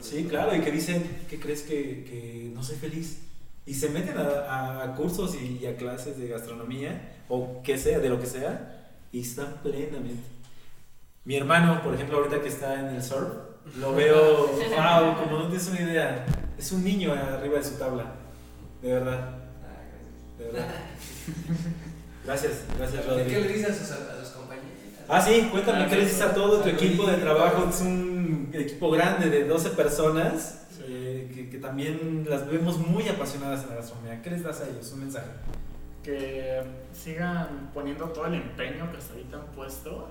[0.00, 3.20] Sí, claro, y que dicen, ¿qué crees que, que no soy feliz?
[3.64, 7.98] Y se meten a, a cursos y, y a clases de gastronomía, o que sea,
[7.98, 8.83] de lo que sea,
[9.14, 10.28] y están plenamente.
[11.24, 13.28] Mi hermano, por ejemplo, ahorita que está en el surf,
[13.78, 16.26] lo veo, wow, como no tienes una idea,
[16.58, 18.12] es un niño arriba de su tabla,
[18.82, 20.66] de verdad, Ah, de verdad.
[22.24, 23.26] Gracias, gracias, gracias.
[23.28, 23.52] ¿Qué le Rodri.
[23.54, 24.68] dices a sus, a sus compañeros?
[25.08, 27.68] Ah, sí, cuéntame, Ah, ¿qué le dices a todo tu equipo de trabajo?
[27.70, 33.62] Es un equipo grande de 12 personas eh, que, que también las vemos muy apasionadas
[33.62, 34.20] en la gastronomía.
[34.22, 34.90] ¿Qué les das a ellos?
[34.92, 35.26] Un mensaje.
[36.04, 36.62] Que
[36.92, 40.08] sigan poniendo todo el empeño que hasta ahorita han puesto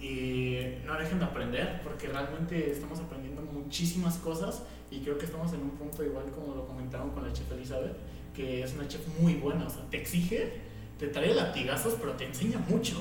[0.00, 5.52] y no dejen de aprender porque realmente estamos aprendiendo muchísimas cosas y creo que estamos
[5.54, 7.96] en un punto igual como lo comentaron con la chef Elizabeth
[8.34, 10.60] que es una chef muy buena, o sea, te exige,
[10.98, 12.96] te trae latigazos pero te enseña mucho.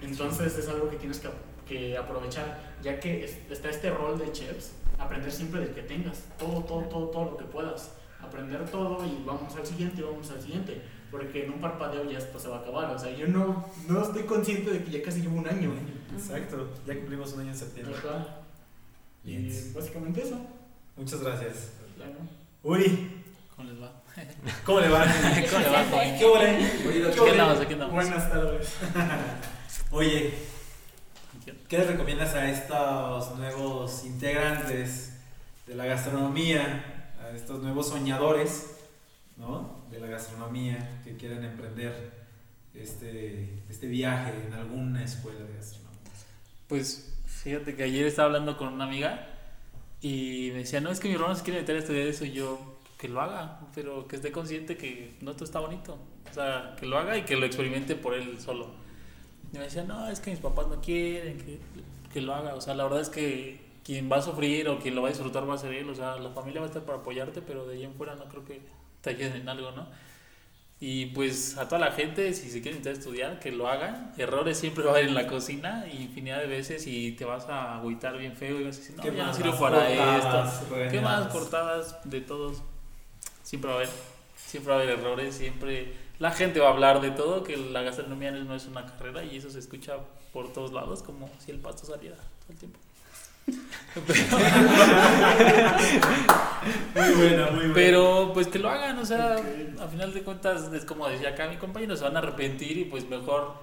[0.00, 1.28] Entonces es algo que tienes que,
[1.66, 6.24] que aprovechar ya que es- está este rol de chefs aprender siempre del que tengas
[6.38, 10.40] todo, todo, todo, todo lo que puedas aprender todo y vamos al siguiente, vamos al
[10.40, 12.90] siguiente porque en un parpadeo ya esto se va a acabar.
[12.94, 15.72] O sea, yo no, no estoy consciente de que ya casi llevo un año.
[16.14, 17.94] Exacto, ya cumplimos un año en septiembre.
[17.98, 18.40] Ajá.
[19.24, 19.72] Y Bien.
[19.74, 20.38] básicamente eso.
[20.96, 21.72] Muchas gracias.
[21.96, 22.14] Claro.
[22.62, 23.18] Uri,
[23.58, 23.92] ¿Cómo les va?
[24.64, 25.04] ¿cómo le va?
[25.50, 26.16] ¿Cómo le va?
[26.16, 26.56] ¿Qué ole?
[26.86, 27.94] Oye, ¿Qué andamos, aquí andamos.
[27.94, 28.74] Buenas tardes.
[29.90, 30.34] Oye,
[31.68, 35.14] ¿qué le recomiendas a estos nuevos integrantes
[35.66, 38.76] de la gastronomía, a estos nuevos soñadores,
[39.36, 39.77] ¿no?
[39.90, 42.12] De la gastronomía que quieren emprender
[42.74, 45.98] este, este viaje en alguna escuela de gastronomía.
[46.68, 49.26] Pues fíjate que ayer estaba hablando con una amiga
[50.00, 52.32] y me decía, no, es que mi hermano se quiere meter a estudiar eso y
[52.32, 55.98] yo, que lo haga, pero que esté consciente que no todo está bonito.
[56.30, 58.68] O sea, que lo haga y que lo experimente por él solo.
[59.52, 61.58] Y me decía, no, es que mis papás no quieren que,
[62.12, 62.54] que lo haga.
[62.54, 65.12] O sea, la verdad es que quien va a sufrir o quien lo va a
[65.12, 65.88] disfrutar va a ser él.
[65.88, 68.26] O sea, la familia va a estar para apoyarte, pero de ahí en fuera no
[68.26, 68.60] creo que
[69.10, 69.86] ayuden en algo, ¿no?
[70.80, 74.12] Y pues a toda la gente, si se quieren intentar estudiar, que lo hagan.
[74.16, 77.78] Errores siempre va a haber en la cocina, infinidad de veces, y te vas a
[77.78, 79.36] agüitar bien feo y vas a decir, no, ¿Qué ya no más?
[79.36, 80.74] sirvo Las para cortadas, esto.
[80.90, 82.62] ¿Qué más cortadas de todos?
[83.42, 83.90] Siempre va a haber,
[84.36, 87.82] siempre va a haber errores, siempre la gente va a hablar de todo, que la
[87.82, 89.96] gastronomía no es una carrera y eso se escucha
[90.32, 92.78] por todos lados, como si el pasto saliera todo el tiempo.
[96.94, 97.48] Muy buena.
[97.74, 99.80] Pero pues que lo hagan, o sea, Ok.
[99.80, 102.84] a final de cuentas, es como decía acá mi compañero, se van a arrepentir y
[102.84, 103.54] pues mejor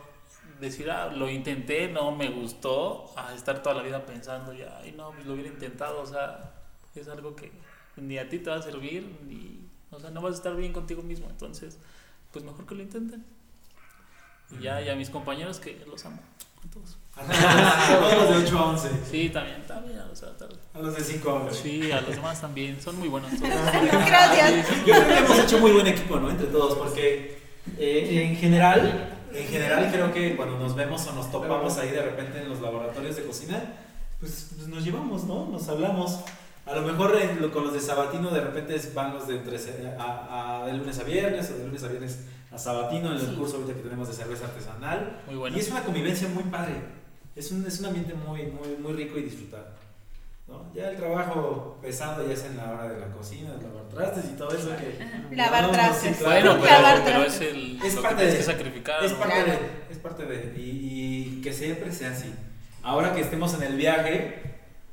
[0.59, 4.93] decir, ah, lo intenté, no me gustó, a estar toda la vida pensando, ya, ay
[4.93, 6.53] no, pues lo hubiera intentado, o sea,
[6.95, 7.51] es algo que
[7.97, 10.71] ni a ti te va a servir, ni, o sea, no vas a estar bien
[10.71, 11.77] contigo mismo, entonces,
[12.31, 13.25] pues mejor que lo intenten.
[14.57, 16.21] Y ya, y a mis compañeros que los amo,
[16.65, 16.97] a todos.
[17.17, 18.89] A los de 8 a 11.
[19.09, 21.53] Sí, también, también, o sea, tal- A los de 5 a 8.
[21.53, 23.51] sí, a los demás también, son muy buenos todos.
[24.05, 24.67] Gracias.
[24.85, 26.29] Yo creo que hemos hecho muy buen equipo, ¿no?
[26.29, 27.39] Entre todos, porque
[27.77, 32.01] eh, en general, en general creo que cuando nos vemos o nos topamos ahí de
[32.01, 33.63] repente en los laboratorios de cocina,
[34.19, 35.45] pues, pues nos llevamos, ¿no?
[35.47, 36.19] Nos hablamos.
[36.65, 39.57] A lo mejor en lo- con los de Sabatino de repente van los de, entre
[39.99, 42.19] a, a- de lunes a viernes o de lunes a viernes
[42.51, 43.35] a Sabatino en el Sí.
[43.37, 45.21] curso ahorita que tenemos de cerveza artesanal.
[45.27, 45.57] Muy buenos.
[45.57, 46.73] Y es una convivencia muy padre.
[47.35, 49.67] Es un, es un ambiente muy, muy, muy rico y disfrutado.
[50.47, 50.63] ¿no?
[50.75, 54.25] Ya el trabajo pesado ya es en la hora de la cocina, de lavar trastes
[54.31, 55.35] y todo eso que...
[55.35, 56.15] Lavar No, no, trastes.
[56.17, 56.51] sí, claro.
[56.51, 59.03] Bueno, pero, Lavar pero es el Es lo parte que de- que sacrificar.
[59.03, 59.17] Es ¿no?
[59.19, 59.51] parte Claro.
[59.59, 62.31] de, es parte de, y, y que siempre sea así.
[62.83, 64.43] Ahora que estemos en el viaje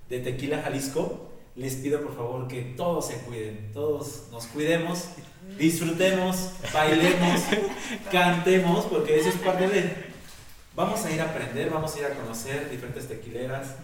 [0.09, 5.09] de Tequila, Jalisco, les pido por favor que todos se cuiden, todos nos cuidemos,
[5.59, 7.41] disfrutemos, bailemos,
[8.11, 10.12] cantemos, porque eso es parte de...
[10.75, 13.75] Vamos a ir a aprender, vamos a ir a conocer diferentes tequileras,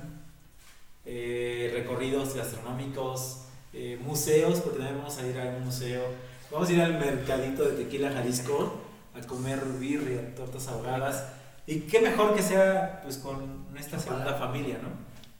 [1.04, 3.42] eh, recorridos gastronómicos,
[3.74, 6.02] eh, museos, porque también vamos a ir a un museo.
[6.50, 8.80] Vamos a ir al mercadito de Tequila Jalisco
[9.14, 11.26] a comer birria, tortas ahogadas.
[11.66, 14.88] Y qué mejor que sea pues con esta segunda familia, ¿no?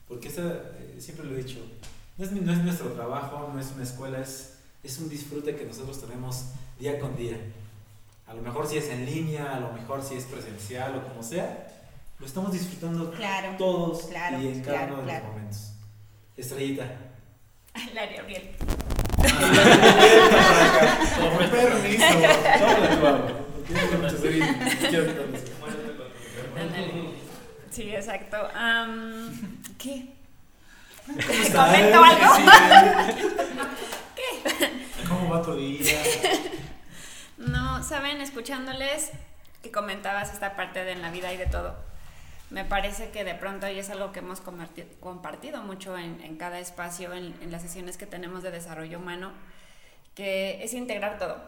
[0.07, 1.57] Porque esta, eh, siempre lo he dicho,
[2.19, 5.65] no es, no es nuestro trabajo, no es una escuela, es, es un disfrute que
[5.65, 6.43] nosotros tenemos
[6.79, 7.37] día con día.
[8.29, 11.23] A lo mejor si es en línea, a lo mejor si es presencial o como
[11.23, 11.67] sea,
[12.19, 13.55] lo estamos disfrutando Claro.
[13.57, 15.25] todos Claro, y en cada claro, uno de claro.
[15.25, 15.71] los momentos.
[16.37, 16.85] Estrellita.
[17.93, 18.49] Larry Gabriel.
[21.19, 22.05] Con permiso.
[27.71, 28.37] Sí, exacto.
[28.53, 30.13] Am, ¿Qué?
[31.05, 31.67] ¿Cómo estás?
[31.67, 32.33] ¿Comento algo?
[35.07, 35.97] ¿Cómo va tu día?
[37.39, 39.11] No, saben, escuchándoles
[39.63, 41.73] que comentabas esta parte de en la vida y de todo.
[42.49, 47.13] Me parece que de pronto y es algo que hemos compartido mucho en, cada espacio,
[47.13, 49.31] en, en las sesiones que tenemos de desarrollo humano,
[50.15, 51.39] que es integrar todo.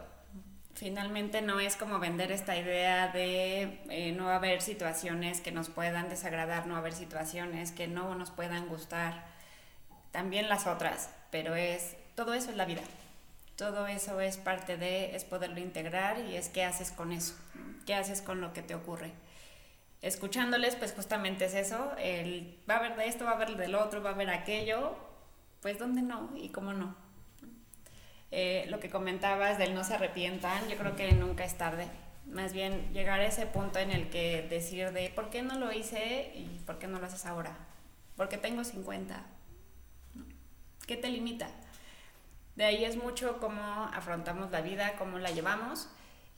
[0.74, 6.08] Finalmente no es como vender esta idea de eh, no haber situaciones que nos puedan
[6.08, 9.26] desagradar, no haber situaciones que no nos puedan gustar,
[10.10, 12.82] también las otras, pero es todo eso es la vida.
[13.56, 17.34] Todo eso es parte de, es poderlo integrar y es qué haces con eso,
[17.86, 19.12] qué haces con lo que te ocurre.
[20.00, 23.74] Escuchándoles, pues justamente es eso, el, va a haber de esto, va a haber del
[23.74, 24.96] otro, va a haber aquello,
[25.60, 26.96] pues dónde no y cómo no.
[28.32, 31.86] Eh, lo que comentabas del no se arrepientan, yo creo que nunca es tarde.
[32.26, 35.70] Más bien llegar a ese punto en el que decir de por qué no lo
[35.70, 37.54] hice y por qué no lo haces ahora.
[38.16, 39.22] Porque tengo 50.
[40.86, 41.48] ¿Qué te limita?
[42.56, 43.62] De ahí es mucho cómo
[43.94, 45.88] afrontamos la vida, cómo la llevamos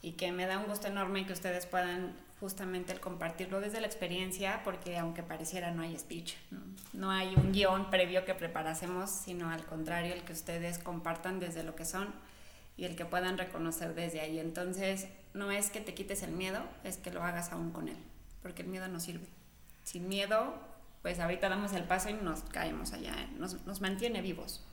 [0.01, 3.87] y que me da un gusto enorme que ustedes puedan justamente el compartirlo desde la
[3.87, 6.35] experiencia, porque aunque pareciera no hay speech,
[6.93, 11.63] no, hay un guion previo que preparásemos, sino al contrario, el que ustedes compartan desde
[11.63, 12.13] lo que son
[12.77, 14.39] y el que puedan reconocer desde ahí.
[14.39, 17.97] Entonces, no es que te quites el miedo, es que lo hagas aún con él,
[18.41, 19.27] porque el miedo no sirve.
[19.83, 20.53] Sin miedo,
[21.01, 24.64] pues ahorita damos el paso y nos caemos allá, nos, nos mantiene vivos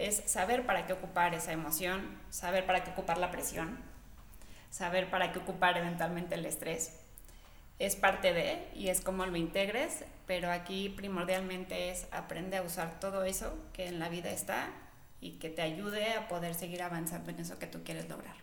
[0.00, 3.78] es saber para qué ocupar esa emoción, saber para qué ocupar la presión,
[4.70, 6.98] saber para qué ocupar eventualmente el estrés.
[7.78, 12.98] Es parte de y es como lo integres, pero aquí primordialmente es aprender a usar
[12.98, 14.70] todo eso que en la vida está
[15.20, 18.36] y que te ayude a poder seguir avanzando en eso que tú quieres lograr.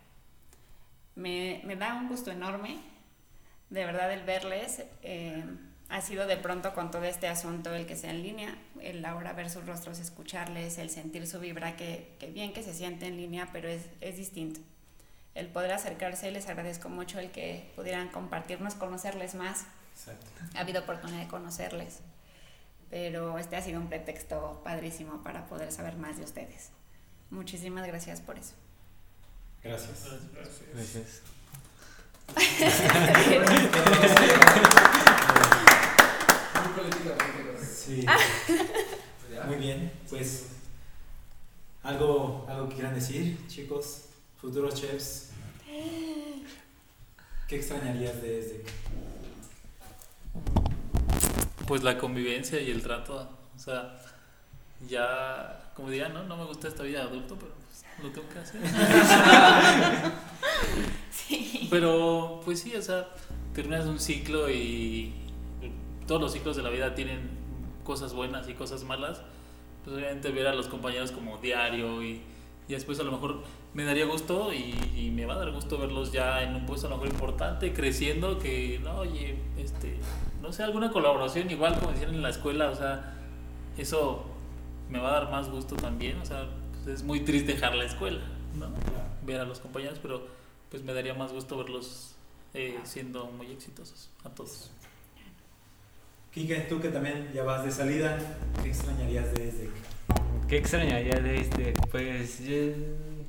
[1.16, 2.78] Me, me da un gusto enorme,
[3.70, 4.84] de verdad, el verles.
[5.02, 5.44] eh,
[5.88, 9.32] ha sido de pronto con todo este asunto el que sea en línea, el ahora
[9.32, 13.16] ver sus rostros, escucharles, el sentir su vibra, que, que bien que se siente en
[13.16, 14.60] línea, pero es, es distinto.
[15.34, 19.64] El poder acercarse, les agradezco mucho el que pudieran compartirnos, conocerles más.
[19.94, 20.26] Exacto.
[20.54, 22.00] Ha habido oportunidad de conocerles,
[22.90, 26.70] pero este ha sido un pretexto padrísimo para poder saber más de ustedes.
[27.30, 28.54] Muchísimas gracias por eso.
[29.62, 30.06] Gracias.
[30.74, 30.74] Gracias.
[30.74, 30.84] Muy
[37.88, 38.04] Sí.
[39.32, 39.44] ¿Ya?
[39.44, 39.90] Muy bien.
[40.10, 40.48] Pues,
[41.82, 44.08] ¿algo, algo que quieran decir, chicos?
[44.38, 45.30] Futuros chefs.
[47.48, 48.64] ¿Qué extrañarías de este?
[51.66, 53.26] Pues la convivencia y el trato,
[53.56, 53.98] o sea,
[54.86, 58.28] ya, como diría, no, no me gusta esta vida de adulto, pero pues, lo tengo
[58.28, 58.60] que hacer.
[61.70, 63.08] Pero, pues sí, o sea,
[63.54, 65.14] terminas un ciclo y
[66.06, 67.37] todos los ciclos de la vida tienen
[67.88, 69.22] cosas buenas y cosas malas,
[69.82, 72.20] pues obviamente ver a los compañeros como diario y,
[72.68, 73.40] y después a lo mejor
[73.72, 76.90] me daría gusto y, me va a dar gusto verlos ya en un puesto a
[76.90, 79.96] lo mejor importante, creciendo, que, no, oye, este,
[80.42, 83.14] no sé, alguna colaboración igual como decían en la escuela, o sea,
[83.78, 84.26] eso
[84.90, 87.84] me va a dar más gusto también, o sea, pues es muy triste dejar la
[87.84, 88.20] escuela,
[88.54, 88.68] ¿no?
[89.24, 90.26] Ver a los compañeros, pero
[90.70, 92.14] pues me daría más gusto verlos
[92.52, 94.70] eh, siendo muy exitosos a todos.
[96.32, 98.18] Kike, tú que también ya vas de salida,
[98.62, 99.70] ¿qué extrañarías de desde
[100.48, 101.74] ¿Qué extrañaría de este?
[101.90, 102.56] Pues yo,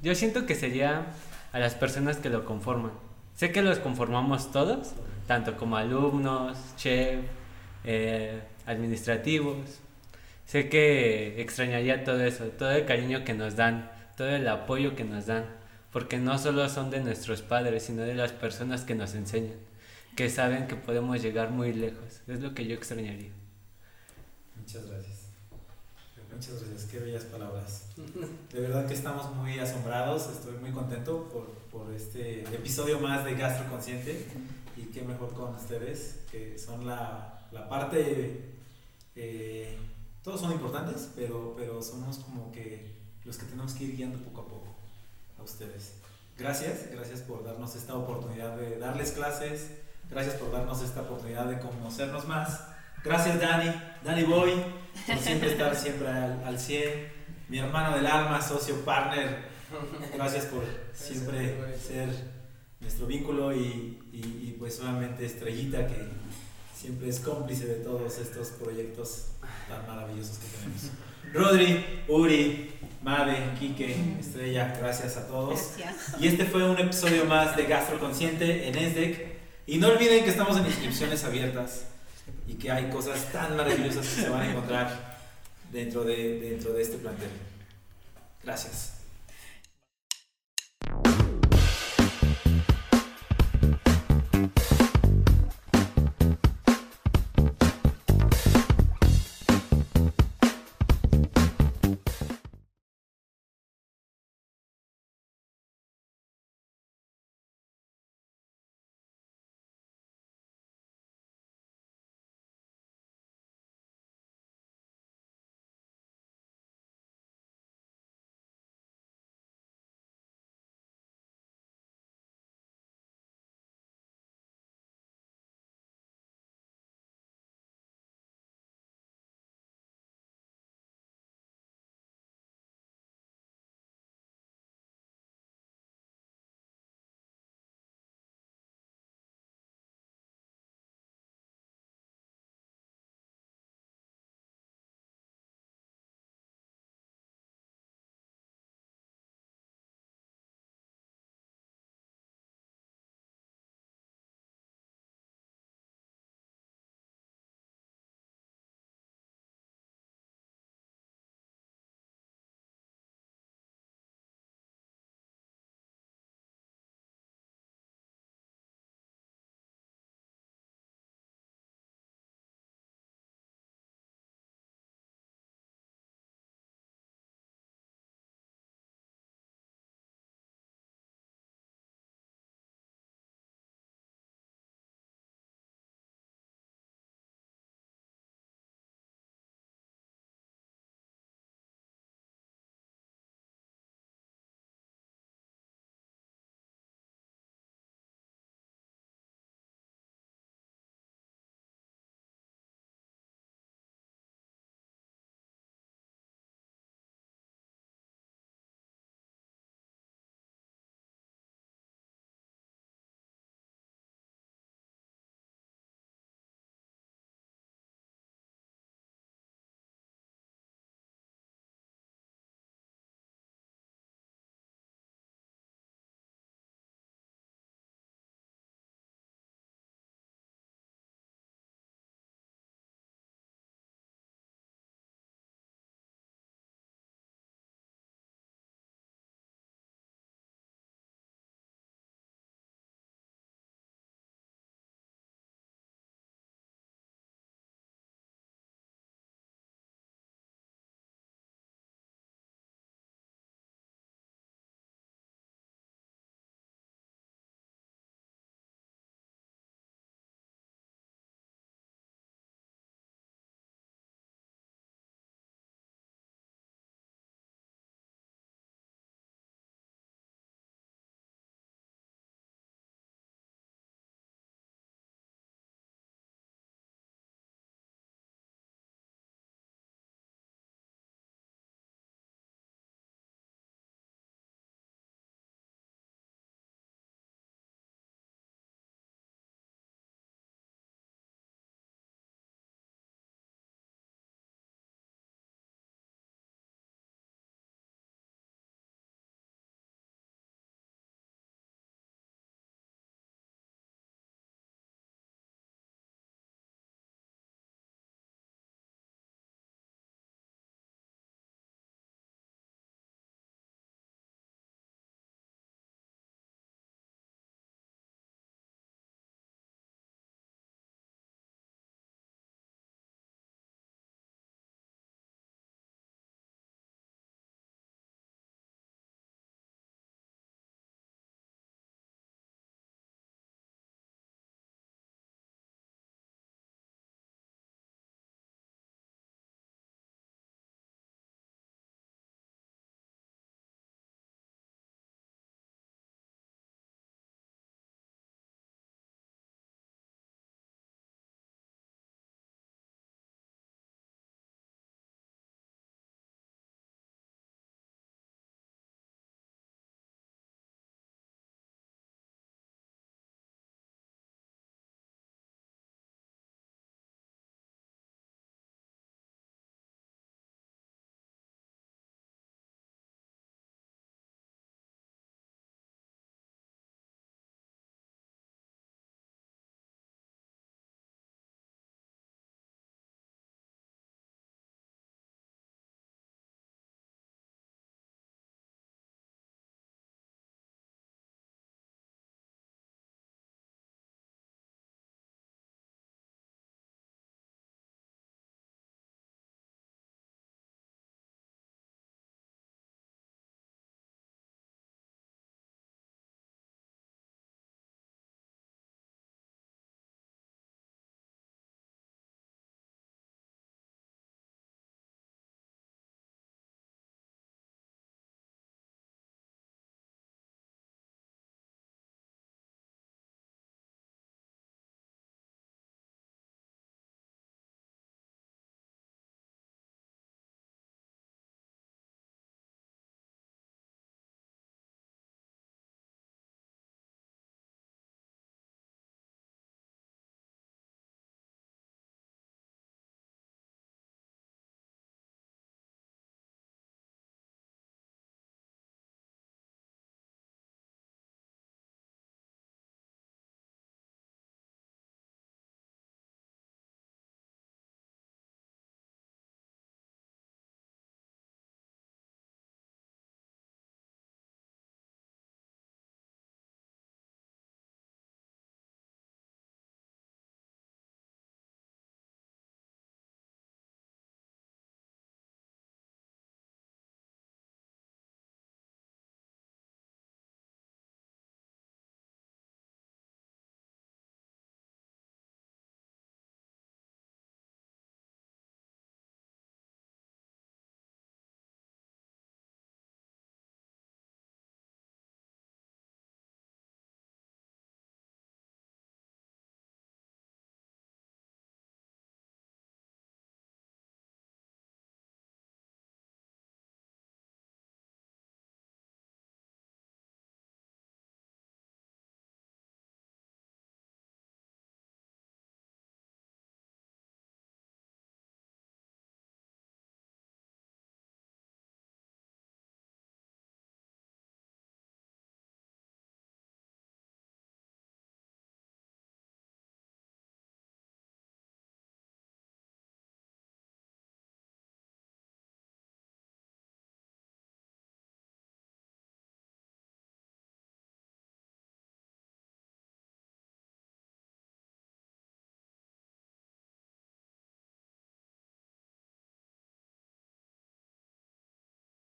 [0.01, 1.07] yo siento que sería
[1.51, 2.91] a las personas que lo conforman.
[3.35, 4.93] Sé que los conformamos todos,
[5.27, 7.19] tanto como alumnos, chef,
[7.83, 9.79] eh, administrativos.
[10.45, 15.03] Sé que extrañaría todo eso, todo el cariño que nos dan, todo el apoyo que
[15.03, 15.45] nos dan,
[15.91, 19.57] porque no solo son de nuestros padres, sino de las personas que nos enseñan,
[20.19, 22.19] que saben que podemos llegar muy lejos.
[22.27, 23.31] Es lo que yo extrañaría.
[24.53, 25.29] Muchas gracias.
[26.29, 27.85] Muchas gracias, qué bellas palabras.
[28.51, 33.35] De verdad que estamos muy asombrados, estoy muy contento por, por este episodio más de
[33.35, 34.25] Gastro Consciente
[34.75, 38.55] y qué mejor con ustedes, que son la, la parte,
[39.15, 39.77] eh,
[40.21, 42.93] todos son importantes, pero, pero somos como que
[43.23, 44.75] los que tenemos que ir guiando poco a poco
[45.37, 45.93] a ustedes.
[46.37, 49.69] Gracias, gracias por darnos esta oportunidad de darles clases,
[50.09, 52.65] gracias por darnos esta oportunidad de conocernos más.
[53.03, 54.51] Gracias Dani, Dani Boy,
[55.07, 57.19] por siempre estar siempre al, al 100.
[57.47, 59.45] Mi hermano del alma, socio, partner,
[60.13, 62.09] gracias por siempre ser
[62.79, 66.07] nuestro vínculo y, y, y pues obviamente Estrellita que
[66.75, 69.31] siempre es cómplice de todos estos proyectos
[69.67, 70.91] tan maravillosos que tenemos.
[71.33, 75.73] Rodri, Uri, Mave, Quique, Estrella, gracias a todos.
[75.77, 76.21] Gracias.
[76.21, 79.38] Y este fue un episodio más de Gastro Consciente en ESDEC.
[79.69, 81.83] Y no olviden que estamos en inscripciones abiertas
[82.47, 85.19] y que hay cosas tan maravillosas que se van a encontrar
[85.71, 87.29] dentro de, dentro de este plantel.
[88.43, 88.98] Gracias.